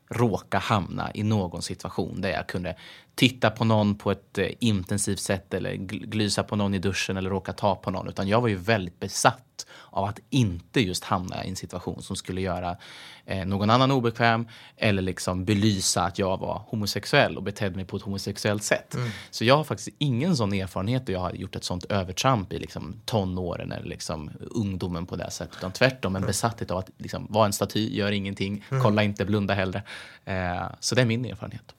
råka 0.10 0.57
hamna 0.57 1.12
i 1.13 1.23
någon 1.23 1.62
situation 1.62 2.21
där 2.21 2.29
jag 2.29 2.47
kunde 2.47 2.75
titta 3.15 3.50
på 3.50 3.65
någon 3.65 3.95
på 3.95 4.12
ett 4.12 4.38
eh, 4.38 4.47
intensivt 4.60 5.19
sätt 5.19 5.54
eller 5.54 5.74
gl- 5.74 6.06
glysa 6.06 6.43
på 6.43 6.56
någon 6.56 6.74
i 6.74 6.80
duschen 6.80 7.17
eller 7.17 7.30
råka 7.30 7.54
ta 7.54 7.76
på 7.76 7.91
någon. 7.91 8.08
Utan 8.10 8.28
jag 8.28 8.41
var 8.41 8.47
ju 8.47 8.56
väldigt 8.56 9.00
besatt 9.00 9.65
av 9.89 10.06
att 10.06 10.19
inte 10.30 10.82
just 10.82 11.04
hamna 11.04 11.45
i 11.45 11.50
en 11.50 11.56
situation 11.56 12.02
som 12.02 12.15
skulle 12.15 12.41
göra 12.41 12.78
eh, 13.26 13.45
någon 13.45 13.69
annan 13.69 13.91
obekväm 13.91 14.47
eller 14.78 15.02
liksom 15.02 15.45
belysa 15.45 16.04
att 16.04 16.19
jag 16.19 16.38
var 16.38 16.62
homosexuell 16.67 17.38
och 17.38 17.43
betedde 17.43 17.76
mig 17.76 17.86
på 17.86 17.97
ett 17.97 18.04
homosexuellt 18.04 18.63
sätt. 18.63 18.95
Mm. 18.95 19.10
Så 19.32 19.45
jag 19.45 19.58
har 19.58 19.63
faktiskt 19.63 19.89
ingen 19.97 20.38
sån 20.38 20.54
erfarenhet 20.54 21.06
där 21.06 21.13
jag 21.13 21.19
har 21.19 21.32
gjort 21.32 21.56
ett 21.56 21.63
sånt 21.63 21.84
övertramp 21.86 22.54
i 22.54 22.60
liksom 22.60 23.02
tonåren 23.06 23.71
eller 23.71 23.86
liksom 23.86 24.32
ungdomen 24.39 25.06
på 25.06 25.15
det 25.15 25.32
sättet. 25.32 25.58
Utan 25.58 25.71
tvärtom 25.71 26.15
en 26.15 26.21
besatthet 26.26 26.71
av 26.71 26.78
att 26.78 26.89
liksom 26.97 27.28
vara 27.30 27.45
en 27.45 27.54
staty, 27.54 27.95
gör 27.95 28.12
ingenting, 28.12 28.63
Mm. 28.69 28.84
kolla 28.84 29.04
inte, 29.04 29.26
blunda 29.26 29.54
hellre. 29.54 29.84
Eh, 30.26 30.63
så 30.80 30.95
det 30.95 31.02
är 31.02 31.06
min 31.06 31.26
erfarenhet. 31.26 31.76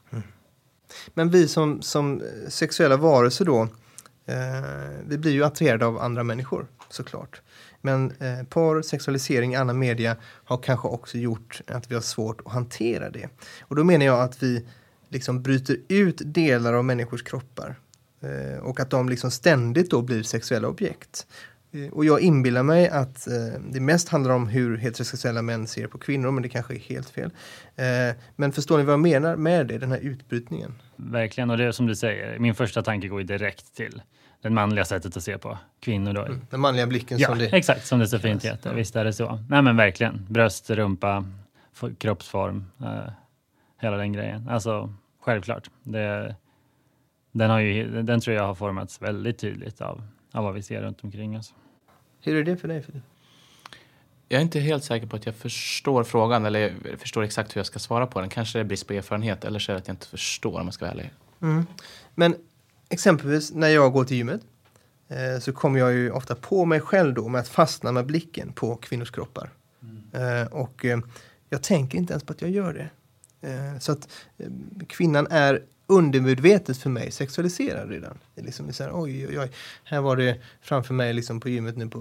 Men 1.15 1.31
vi 1.31 1.49
som, 1.49 1.83
som 1.83 2.21
eh, 2.21 2.49
sexuella 2.49 2.97
varelser 2.97 3.45
då, 3.45 3.63
eh, 4.27 4.39
vi 5.07 5.19
blir 5.19 5.33
ju 5.33 5.45
attraherade 5.45 5.87
av 5.87 5.99
andra 5.99 6.23
människor 6.23 6.67
såklart. 6.89 7.43
Men 7.81 8.11
eh, 8.11 8.43
porr, 8.49 8.83
sexualisering, 8.83 9.55
annan 9.55 9.79
media 9.79 10.17
har 10.23 10.59
kanske 10.59 10.89
också 10.89 11.19
gjort 11.19 11.61
att 11.67 11.91
vi 11.91 11.95
har 11.95 12.03
svårt 12.03 12.41
att 12.45 12.53
hantera 12.53 13.11
det. 13.11 13.29
Och 13.61 13.77
då 13.77 13.85
menar 13.85 14.07
jag 14.07 14.21
att 14.21 14.43
vi 14.43 14.67
liksom 15.09 15.43
bryter 15.43 15.77
ut 15.89 16.23
delar 16.25 16.73
av 16.73 16.85
människors 16.85 17.23
kroppar 17.23 17.79
eh, 18.21 18.59
och 18.59 18.81
att 18.81 18.91
de 18.91 19.09
liksom 19.09 19.31
ständigt 19.31 19.91
då 19.91 20.03
blir 20.03 20.23
sexuella 20.23 20.69
objekt. 20.69 21.27
Eh, 21.73 21.93
Och 21.93 22.05
jag 22.05 22.21
inbillar 22.21 22.63
mig 22.63 22.89
att 22.89 23.27
eh, 23.27 23.61
det 23.71 23.81
mest 23.81 24.09
handlar 24.09 24.35
om 24.35 24.47
hur 24.49 24.77
heterosexuella 24.77 25.43
män 25.43 25.67
ser 25.67 25.87
på 25.87 25.99
kvinnor, 25.99 26.31
men 26.31 26.43
det 26.43 26.49
kanske 26.49 26.75
är 26.75 26.79
helt 26.79 27.11
fel. 27.11 27.31
Eh, 27.77 28.17
men 28.37 28.53
förstår 28.53 28.79
ni 28.79 28.85
vad 28.85 28.93
jag 28.93 29.01
menar 29.01 29.37
med 29.37 29.67
det, 29.67 29.79
den 29.79 29.91
här 29.91 29.99
utbrytningen? 29.99 30.75
Verkligen, 30.97 31.51
och 31.51 31.57
det 31.57 31.65
är 31.65 31.73
som 31.73 31.87
du 31.87 31.97
säger, 31.97 32.39
min 32.39 32.55
första 32.55 32.83
tanke 32.83 33.09
går 33.09 33.21
ju 33.21 33.27
direkt 33.27 33.77
till 33.77 34.03
det 34.43 34.51
manliga 34.51 34.85
sättet 34.85 35.17
att 35.17 35.23
se 35.23 35.39
på 35.39 35.59
kvinnor. 35.81 36.13
Då. 36.13 36.27
Den 36.51 36.61
manliga 36.61 36.87
blicken 36.87 37.19
Ja, 37.19 37.29
som 37.29 37.39
det 37.39 37.47
exakt 37.47 37.87
som 37.87 37.99
det 37.99 38.09
så 38.09 38.19
fint 38.19 38.45
heter. 38.45 38.75
Visst 38.75 38.97
är 38.97 39.05
det 39.05 39.13
så. 39.13 39.39
Nej 39.49 39.63
men 39.63 39.77
verkligen, 39.77 40.27
bröst, 40.31 40.71
rumpa, 40.71 41.25
kroppsform, 41.99 42.65
eh, 42.81 43.13
hela 43.81 43.97
den 43.97 44.13
grejen. 44.13 44.49
Alltså 44.49 44.95
självklart. 45.21 45.71
Det, 45.83 46.37
den, 47.33 47.51
har 47.51 47.59
ju, 47.61 48.03
den 48.03 48.21
tror 48.21 48.37
jag 48.37 48.47
har 48.47 48.55
formats 48.55 49.03
väldigt 49.03 49.39
tydligt 49.39 49.81
av, 49.81 50.03
av 50.33 50.45
vad 50.45 50.55
vi 50.55 50.63
ser 50.63 50.83
runt 50.83 51.05
omkring 51.05 51.39
oss. 51.39 51.55
Hur 52.21 52.37
är 52.37 52.45
det 52.45 52.57
för 52.57 52.69
dig? 52.69 52.83
Filip? 52.83 53.03
Jag 54.29 54.39
är 54.39 54.43
inte 54.43 54.61
helt 54.61 54.85
säker 54.85 55.07
på 55.07 55.17
att 55.17 55.27
jag 55.27 55.35
förstår 55.35 56.05
frågan 56.05 56.45
eller 56.45 56.61
jag 56.61 57.01
förstår 57.01 57.23
exakt 57.23 57.57
hur 57.57 57.59
jag 57.59 57.67
ska 57.67 57.79
svara 57.79 58.07
på 58.07 58.21
den. 58.21 58.29
Kanske 58.29 58.59
det 58.59 58.63
är 58.63 58.65
brist 58.65 58.87
på 58.87 58.93
erfarenhet 58.93 59.45
eller 59.45 59.59
så 59.59 59.73
är 59.73 59.75
det 59.75 59.81
att 59.81 59.89
jag 59.89 59.95
inte 59.95 60.07
förstår 60.07 60.61
om 60.61 60.67
jag 60.67 60.75
ska 60.75 60.85
vara 60.85 60.93
ärlig. 60.93 61.11
Mm. 61.43 61.67
Men 62.15 62.37
exempelvis 62.89 63.53
när 63.53 63.69
jag 63.69 63.93
går 63.93 64.05
till 64.05 64.17
gymmet 64.17 64.41
eh, 65.09 65.41
så 65.41 65.53
kommer 65.53 65.79
jag 65.79 65.93
ju 65.93 66.11
ofta 66.11 66.35
på 66.35 66.65
mig 66.65 66.81
själv 66.81 67.15
då 67.15 67.29
med 67.29 67.41
att 67.41 67.49
fastna 67.49 67.93
med 67.93 68.07
blicken 68.07 68.53
på 68.53 68.77
kvinnors 68.77 69.11
kroppar. 69.11 69.51
Eh, 70.13 70.53
och 70.53 70.85
eh, 70.85 70.99
jag 71.49 71.63
tänker 71.63 71.99
inte 71.99 72.13
ens 72.13 72.25
på 72.25 72.33
att 72.33 72.43
jag 72.43 72.51
gör 72.51 72.75
det. 72.75 72.91
Eh, 73.49 73.79
så 73.79 73.93
att 73.93 74.09
eh, 74.39 74.51
kvinnan 74.87 75.27
är 75.31 75.63
undermedvetet 75.87 76.79
för 76.79 76.91
mig 76.91 77.11
sexualiserad 77.11 77.89
redan. 77.89 78.19
Liksom 78.37 78.73
så 78.73 78.85
här, 78.85 78.91
oj, 78.95 79.27
oj, 79.29 79.39
oj, 79.39 79.51
här 79.85 80.01
var 80.01 80.17
det 80.17 80.41
framför 80.61 80.95
mig 80.95 81.13
liksom 81.13 81.41
på 81.41 81.49
gymmet 81.49 81.77
nu 81.77 81.89
på, 81.89 81.99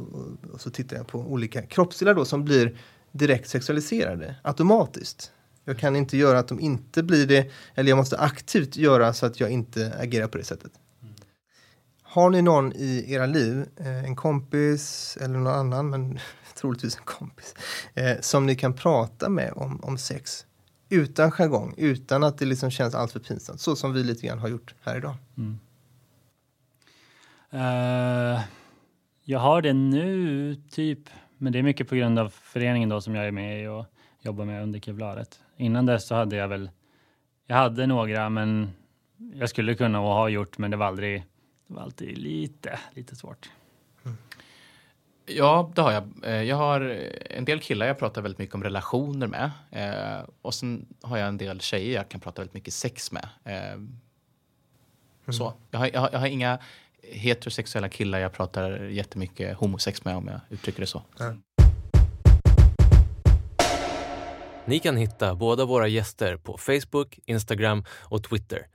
och, 0.54 0.62
så 0.62 0.70
tittar 0.70 0.98
jag 0.98 1.08
på 1.08 1.20
olika 1.20 1.62
kroppsdelar 1.62 2.13
då 2.13 2.26
som 2.26 2.44
blir 2.44 2.78
direkt 3.12 3.50
sexualiserade 3.50 4.36
automatiskt. 4.41 5.32
Jag 5.65 5.80
kan 5.80 5.96
inte 5.96 6.17
göra 6.17 6.39
att 6.39 6.48
de 6.48 6.60
inte 6.60 7.04
blir 7.04 7.28
det, 7.28 7.52
eller 7.76 7.89
jag 7.89 7.98
måste 7.98 8.17
aktivt 8.17 8.76
göra 8.76 9.13
så 9.13 9.26
att 9.26 9.39
jag 9.39 9.50
inte 9.50 9.94
agerar 10.00 10.28
på 10.28 10.38
det 10.38 10.44
sättet. 10.44 10.72
Har 12.04 12.30
ni 12.30 12.41
någon 12.41 12.74
i 12.74 13.06
era 13.08 13.26
liv, 13.26 13.65
eh, 13.78 14.04
en 14.04 14.15
kompis 14.15 15.17
eller 15.22 15.34
någon 15.34 15.54
annan, 15.54 15.89
men 15.89 16.20
troligtvis 16.56 16.98
en 16.98 17.04
kompis, 17.06 17.56
eh, 17.94 18.17
som 18.22 18.46
ni 18.46 18.56
kan 18.56 18.74
prata 18.74 19.30
med 19.30 19.54
om, 19.56 19.80
om 19.84 19.98
sex 19.98 20.46
utan 20.91 21.32
jargong, 21.32 21.73
utan 21.77 22.23
att 22.23 22.38
det 22.38 22.45
liksom 22.45 22.71
känns 22.71 22.95
alltför 22.95 23.19
pinsamt, 23.19 23.62
så 23.62 23.75
som 23.75 23.93
vi 23.93 24.04
lite 24.04 24.27
grann 24.27 24.39
har 24.39 24.47
gjort 24.47 24.75
här 24.82 24.97
idag? 24.97 25.15
Mm. 25.38 25.60
Eh, 27.51 28.41
jag 29.23 29.39
har 29.39 29.62
det 29.62 29.73
nu, 29.73 30.56
typ. 30.56 30.99
Men 31.38 31.54
det 31.54 31.60
är 31.60 31.63
mycket 31.63 31.88
på 31.89 31.95
grund 31.95 32.19
av 32.19 32.30
föreningen 32.30 32.89
då 32.89 33.01
som 33.01 33.15
jag 33.15 33.27
är 33.27 33.32
med 33.32 33.63
i 33.63 33.67
och 33.67 33.86
jobbar 34.19 34.45
med 34.45 34.63
under 34.63 34.80
Kevlaret. 34.80 35.39
Innan 35.58 35.86
dess 35.86 36.08
så 36.08 36.15
hade 36.15 36.36
jag 36.36 36.47
väl, 36.47 36.69
jag 37.47 37.56
hade 37.56 37.88
några 37.88 38.30
men 38.30 38.71
jag 39.34 39.49
skulle 39.49 39.75
kunna 39.75 40.01
och 40.01 40.13
ha 40.13 40.30
gjort 40.30 40.58
men 40.58 40.71
det 40.71 40.77
var 40.77 40.86
aldrig, 40.86 41.23
det 41.67 41.73
var 41.73 41.82
alltid 41.82 42.17
lite, 42.17 42.80
lite 42.93 43.15
svårt. 43.15 43.49
Ja, 45.25 45.71
det 45.75 45.81
har 45.81 45.91
jag. 45.91 46.03
Eh, 46.23 46.43
Jag 46.43 46.55
har 46.55 46.81
en 47.29 47.45
del 47.45 47.60
killar 47.60 47.86
jag 47.88 47.99
pratar 47.99 48.21
väldigt 48.21 48.39
mycket 48.39 48.55
om 48.55 48.63
relationer 48.63 49.27
med. 49.27 49.51
Eh, 49.71 50.25
och 50.41 50.53
sen 50.53 50.86
har 51.01 51.17
jag 51.17 51.27
en 51.27 51.38
del 51.38 51.60
tjejer 51.62 51.95
jag 51.95 52.10
kan 52.10 52.19
prata 52.19 52.41
väldigt 52.41 52.53
mycket 52.53 52.73
sex 52.73 53.12
med. 53.12 53.29
Eh, 53.43 53.79
Så. 55.34 55.53
Jag 55.71 55.79
har, 55.79 55.89
jag, 55.93 56.01
har, 56.01 56.10
jag 56.12 56.19
har 56.19 56.27
inga 56.27 56.60
heterosexuella 57.03 57.89
killar 57.89 58.19
jag 58.19 58.34
pratar 58.34 58.79
jättemycket 58.79 59.57
homosex 59.57 60.05
med 60.05 60.15
om 60.15 60.27
jag 60.27 60.39
uttrycker 60.49 60.79
det 60.79 60.88
så. 60.88 61.03
Ni 64.65 64.79
kan 64.79 64.97
hitta 64.97 65.36
båda 65.36 65.65
våra 65.65 65.88
gäster 65.88 66.38
på 66.38 66.57
Facebook, 66.57 67.19
Instagram 67.25 67.86
och 67.99 68.23
Twitter. 68.23 68.67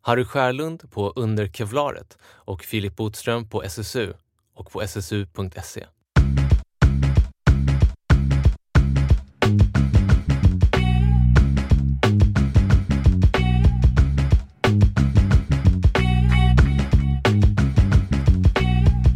Harry 0.00 0.24
Skärlund 0.24 0.90
på 0.90 1.10
Under 1.16 1.48
Kevlaret 1.48 2.18
och 2.24 2.62
Filip 2.62 2.96
Botström 2.96 3.48
på 3.48 3.62
SSU 3.62 4.12
och 4.54 4.70
på 4.70 4.80
ssu.se. 4.86 5.86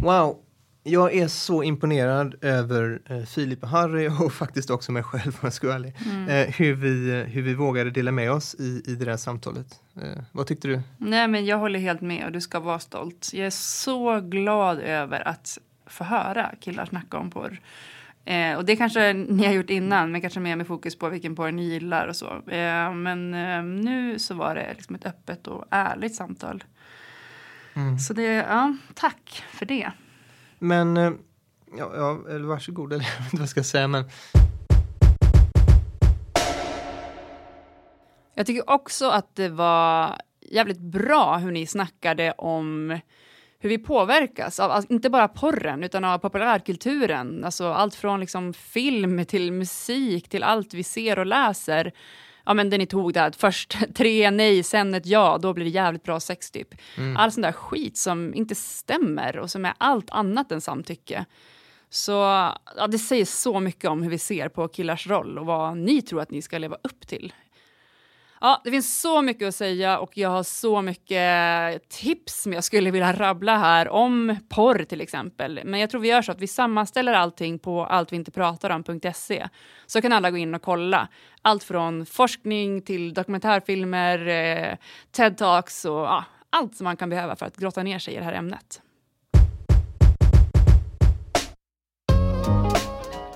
Wow, 0.01 0.46
jag 0.87 1.15
är 1.15 1.27
så 1.27 1.63
imponerad 1.63 2.35
över 2.41 2.99
eh, 3.05 3.23
Filip 3.23 3.63
och 3.63 3.69
Harry 3.69 4.07
och 4.25 4.33
faktiskt 4.33 4.69
också 4.69 4.91
mig 4.91 5.03
själv 5.03 5.33
om 5.33 5.39
jag 5.41 5.53
ska 5.53 5.67
vara 5.67 5.75
ärlig. 5.75 5.95
Mm. 6.05 6.29
Eh, 6.29 6.55
hur, 6.55 6.73
vi, 6.73 7.23
hur 7.23 7.41
vi 7.41 7.53
vågade 7.53 7.91
dela 7.91 8.11
med 8.11 8.31
oss 8.31 8.55
i, 8.59 8.83
i 8.85 8.95
det 8.95 9.05
där 9.05 9.17
samtalet. 9.17 9.67
Eh, 10.01 10.23
vad 10.31 10.47
tyckte 10.47 10.67
du? 10.67 10.81
Nej, 10.97 11.27
men 11.27 11.45
jag 11.45 11.57
håller 11.57 11.79
helt 11.79 12.01
med 12.01 12.25
och 12.25 12.31
du 12.31 12.41
ska 12.41 12.59
vara 12.59 12.79
stolt. 12.79 13.29
Jag 13.33 13.45
är 13.45 13.49
så 13.49 14.19
glad 14.19 14.79
över 14.79 15.27
att 15.27 15.57
få 15.85 16.03
höra 16.03 16.51
killar 16.61 16.85
snacka 16.85 17.17
om 17.17 17.31
porr. 17.31 17.59
Eh, 18.25 18.57
och 18.57 18.65
det 18.65 18.75
kanske 18.75 19.13
ni 19.13 19.45
har 19.45 19.53
gjort 19.53 19.69
innan, 19.69 20.11
men 20.11 20.21
kanske 20.21 20.39
mer 20.39 20.55
med 20.55 20.67
fokus 20.67 20.99
på 20.99 21.09
vilken 21.09 21.35
porr 21.35 21.51
ni 21.51 21.63
gillar 21.63 22.07
och 22.07 22.15
så. 22.15 22.27
Eh, 22.27 22.93
men 22.93 23.33
eh, 23.33 23.63
nu 23.63 24.19
så 24.19 24.33
var 24.33 24.55
det 24.55 24.73
liksom 24.73 24.95
ett 24.95 25.05
öppet 25.05 25.47
och 25.47 25.65
ärligt 25.71 26.15
samtal. 26.15 26.63
Mm. 27.73 27.99
Så 27.99 28.13
det, 28.13 28.23
ja, 28.23 28.75
tack 28.93 29.43
för 29.51 29.65
det. 29.65 29.91
Men, 30.59 30.97
eh, 30.97 31.11
ja, 31.77 31.91
ja, 31.95 32.19
eller 32.29 32.45
varsågod, 32.45 32.93
eller 32.93 33.03
jag 33.17 33.23
vet 33.23 33.25
inte 33.25 33.35
vad 33.35 33.41
jag 33.41 33.49
ska 33.49 33.63
säga, 33.63 33.87
men 33.87 34.03
Jag 38.37 38.45
tycker 38.45 38.69
också 38.69 39.09
att 39.09 39.35
det 39.35 39.49
var 39.49 40.21
jävligt 40.41 40.79
bra 40.79 41.37
hur 41.37 41.51
ni 41.51 41.67
snackade 41.67 42.31
om 42.31 42.99
hur 43.59 43.69
vi 43.69 43.77
påverkas 43.77 44.59
av 44.59 44.71
alltså, 44.71 44.93
inte 44.93 45.09
bara 45.09 45.27
porren 45.27 45.83
utan 45.83 46.03
av 46.03 46.17
populärkulturen. 46.17 47.43
Alltså 47.43 47.67
allt 47.67 47.95
från 47.95 48.19
liksom 48.19 48.53
film 48.53 49.25
till 49.25 49.51
musik 49.51 50.29
till 50.29 50.43
allt 50.43 50.73
vi 50.73 50.83
ser 50.83 51.19
och 51.19 51.25
läser 51.25 51.91
ja 52.47 52.53
men 52.53 52.69
det 52.69 52.77
ni 52.77 52.85
tog 52.85 53.13
där, 53.13 53.31
först 53.37 53.77
tre 53.95 54.31
nej, 54.31 54.63
sen 54.63 54.93
ett 54.93 55.05
ja, 55.05 55.37
då 55.41 55.53
blir 55.53 55.65
det 55.65 55.71
jävligt 55.71 56.03
bra 56.03 56.19
sex 56.19 56.51
typ. 56.51 56.75
Mm. 56.97 57.17
All 57.17 57.31
sån 57.31 57.41
där 57.41 57.51
skit 57.51 57.97
som 57.97 58.33
inte 58.33 58.55
stämmer 58.55 59.37
och 59.37 59.51
som 59.51 59.65
är 59.65 59.73
allt 59.77 60.09
annat 60.09 60.51
än 60.51 60.61
samtycke. 60.61 61.25
Så 61.89 62.11
ja, 62.11 62.87
det 62.89 62.99
säger 62.99 63.25
så 63.25 63.59
mycket 63.59 63.89
om 63.89 64.03
hur 64.03 64.09
vi 64.09 64.17
ser 64.17 64.49
på 64.49 64.67
killars 64.67 65.07
roll 65.07 65.37
och 65.37 65.45
vad 65.45 65.77
ni 65.77 66.01
tror 66.01 66.21
att 66.21 66.31
ni 66.31 66.41
ska 66.41 66.57
leva 66.57 66.77
upp 66.83 67.07
till. 67.07 67.33
Ja, 68.41 68.61
det 68.63 68.71
finns 68.71 69.01
så 69.01 69.21
mycket 69.21 69.47
att 69.47 69.55
säga 69.55 69.99
och 69.99 70.17
jag 70.17 70.29
har 70.29 70.43
så 70.43 70.81
mycket 70.81 71.89
tips 71.89 72.41
som 72.41 72.53
jag 72.53 72.63
skulle 72.63 72.91
vilja 72.91 73.13
rabbla 73.13 73.57
här 73.57 73.89
om 73.89 74.35
porr 74.49 74.83
till 74.83 75.01
exempel. 75.01 75.61
Men 75.65 75.79
jag 75.79 75.89
tror 75.89 76.01
vi 76.01 76.07
gör 76.07 76.21
så 76.21 76.31
att 76.31 76.41
vi 76.41 76.47
sammanställer 76.47 77.13
allting 77.13 77.59
på 77.59 77.85
alltviintepratarom.se 77.85 79.47
så 79.85 80.01
kan 80.01 80.13
alla 80.13 80.31
gå 80.31 80.37
in 80.37 80.55
och 80.55 80.61
kolla. 80.61 81.07
Allt 81.41 81.63
från 81.63 82.05
forskning 82.05 82.81
till 82.81 83.13
dokumentärfilmer, 83.13 84.27
eh, 84.27 84.77
TED-talks 85.17 85.85
och 85.85 86.05
ja, 86.05 86.23
allt 86.49 86.75
som 86.75 86.83
man 86.83 86.97
kan 86.97 87.09
behöva 87.09 87.35
för 87.35 87.45
att 87.45 87.57
grotta 87.57 87.83
ner 87.83 87.99
sig 87.99 88.13
i 88.13 88.17
det 88.17 88.23
här 88.23 88.33
ämnet. 88.33 88.81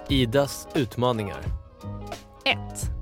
Idas 0.09 0.67
utmaningar. 0.75 1.43
1. 2.45 3.00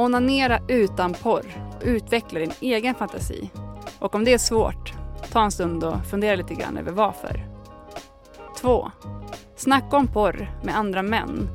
Onanera 0.00 0.60
utan 0.68 1.14
porr 1.14 1.46
och 1.76 1.82
utveckla 1.84 2.40
din 2.40 2.52
egen 2.60 2.94
fantasi. 2.94 3.50
Och 3.98 4.14
om 4.14 4.24
det 4.24 4.32
är 4.32 4.38
svårt, 4.38 4.92
ta 5.32 5.44
en 5.44 5.50
stund 5.50 5.84
och 5.84 6.06
fundera 6.10 6.36
lite 6.36 6.54
grann 6.54 6.76
över 6.76 6.92
varför. 6.92 7.48
2. 8.60 8.90
Snacka 9.56 9.96
om 9.96 10.08
porr 10.08 10.52
med 10.62 10.76
andra 10.76 11.02
män 11.02 11.48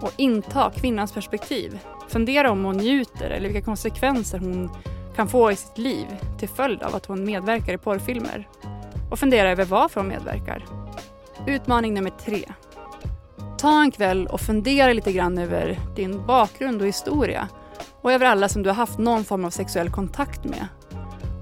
och 0.00 0.12
inta 0.16 0.70
kvinnans 0.70 1.12
perspektiv. 1.12 1.78
Fundera 2.08 2.50
om 2.50 2.64
hon 2.64 2.76
njuter 2.76 3.30
eller 3.30 3.48
vilka 3.48 3.64
konsekvenser 3.64 4.38
hon 4.38 4.70
kan 5.16 5.28
få 5.28 5.52
i 5.52 5.56
sitt 5.56 5.78
liv 5.78 6.06
till 6.38 6.48
följd 6.48 6.82
av 6.82 6.94
att 6.94 7.06
hon 7.06 7.24
medverkar 7.24 7.72
i 7.72 7.78
porrfilmer. 7.78 8.48
Och 9.10 9.18
fundera 9.18 9.50
över 9.50 9.64
varför 9.64 10.00
hon 10.00 10.08
medverkar. 10.08 10.64
Utmaning 11.46 11.94
nummer 11.94 12.12
3. 12.24 12.44
Ta 13.58 13.82
en 13.82 13.90
kväll 13.90 14.26
och 14.26 14.40
fundera 14.40 14.92
lite 14.92 15.12
grann 15.12 15.38
över 15.38 15.78
din 15.96 16.26
bakgrund 16.26 16.80
och 16.80 16.88
historia 16.88 17.48
och 18.02 18.12
över 18.12 18.26
alla 18.26 18.48
som 18.48 18.62
du 18.62 18.68
har 18.70 18.76
haft 18.76 18.98
någon 18.98 19.24
form 19.24 19.44
av 19.44 19.50
sexuell 19.50 19.90
kontakt 19.90 20.44
med. 20.44 20.66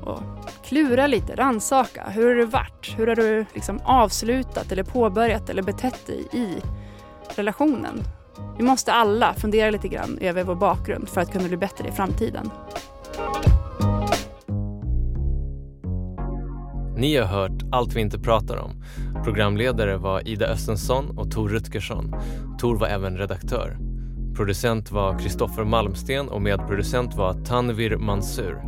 Och 0.02 0.22
klura 0.64 1.06
lite, 1.06 1.34
rannsaka. 1.34 2.04
Hur 2.10 2.28
har 2.28 2.34
det 2.34 2.46
varit? 2.46 2.94
Hur 2.96 3.06
har 3.06 3.16
du 3.16 3.46
liksom 3.54 3.80
avslutat 3.84 4.72
eller 4.72 4.82
påbörjat 4.82 5.50
eller 5.50 5.62
betett 5.62 6.06
dig 6.06 6.28
i 6.32 6.48
relationen? 7.36 8.02
Vi 8.56 8.64
måste 8.64 8.92
alla 8.92 9.34
fundera 9.34 9.70
lite 9.70 9.88
grann 9.88 10.18
över 10.20 10.44
vår 10.44 10.54
bakgrund 10.54 11.08
för 11.08 11.20
att 11.20 11.32
kunna 11.32 11.48
bli 11.48 11.56
bättre 11.56 11.88
i 11.88 11.92
framtiden. 11.92 12.50
Ni 16.96 17.16
har 17.16 17.26
hört 17.26 17.62
Allt 17.72 17.96
vi 17.96 18.00
inte 18.00 18.18
pratar 18.18 18.56
om. 18.56 18.84
Programledare 19.24 19.96
var 19.96 20.28
Ida 20.28 20.46
Östensson 20.46 21.18
och 21.18 21.30
Tor 21.30 21.48
Rutgersson. 21.48 22.14
Tor 22.58 22.76
var 22.76 22.86
även 22.86 23.18
redaktör. 23.18 23.87
Producent 24.38 24.92
var 24.92 25.18
Kristoffer 25.18 25.64
Malmsten 25.64 26.28
och 26.28 26.42
medproducent 26.42 27.14
var 27.14 27.44
Tanvir 27.44 27.96
Mansur. 27.96 28.62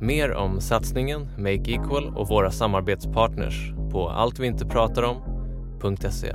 Mer 0.00 0.32
om 0.32 0.60
satsningen 0.60 1.28
Make 1.38 1.70
Equal 1.70 2.16
och 2.16 2.28
våra 2.28 2.50
samarbetspartners 2.50 3.72
på 3.92 4.08
alltviintepratarom.se. 4.08 6.34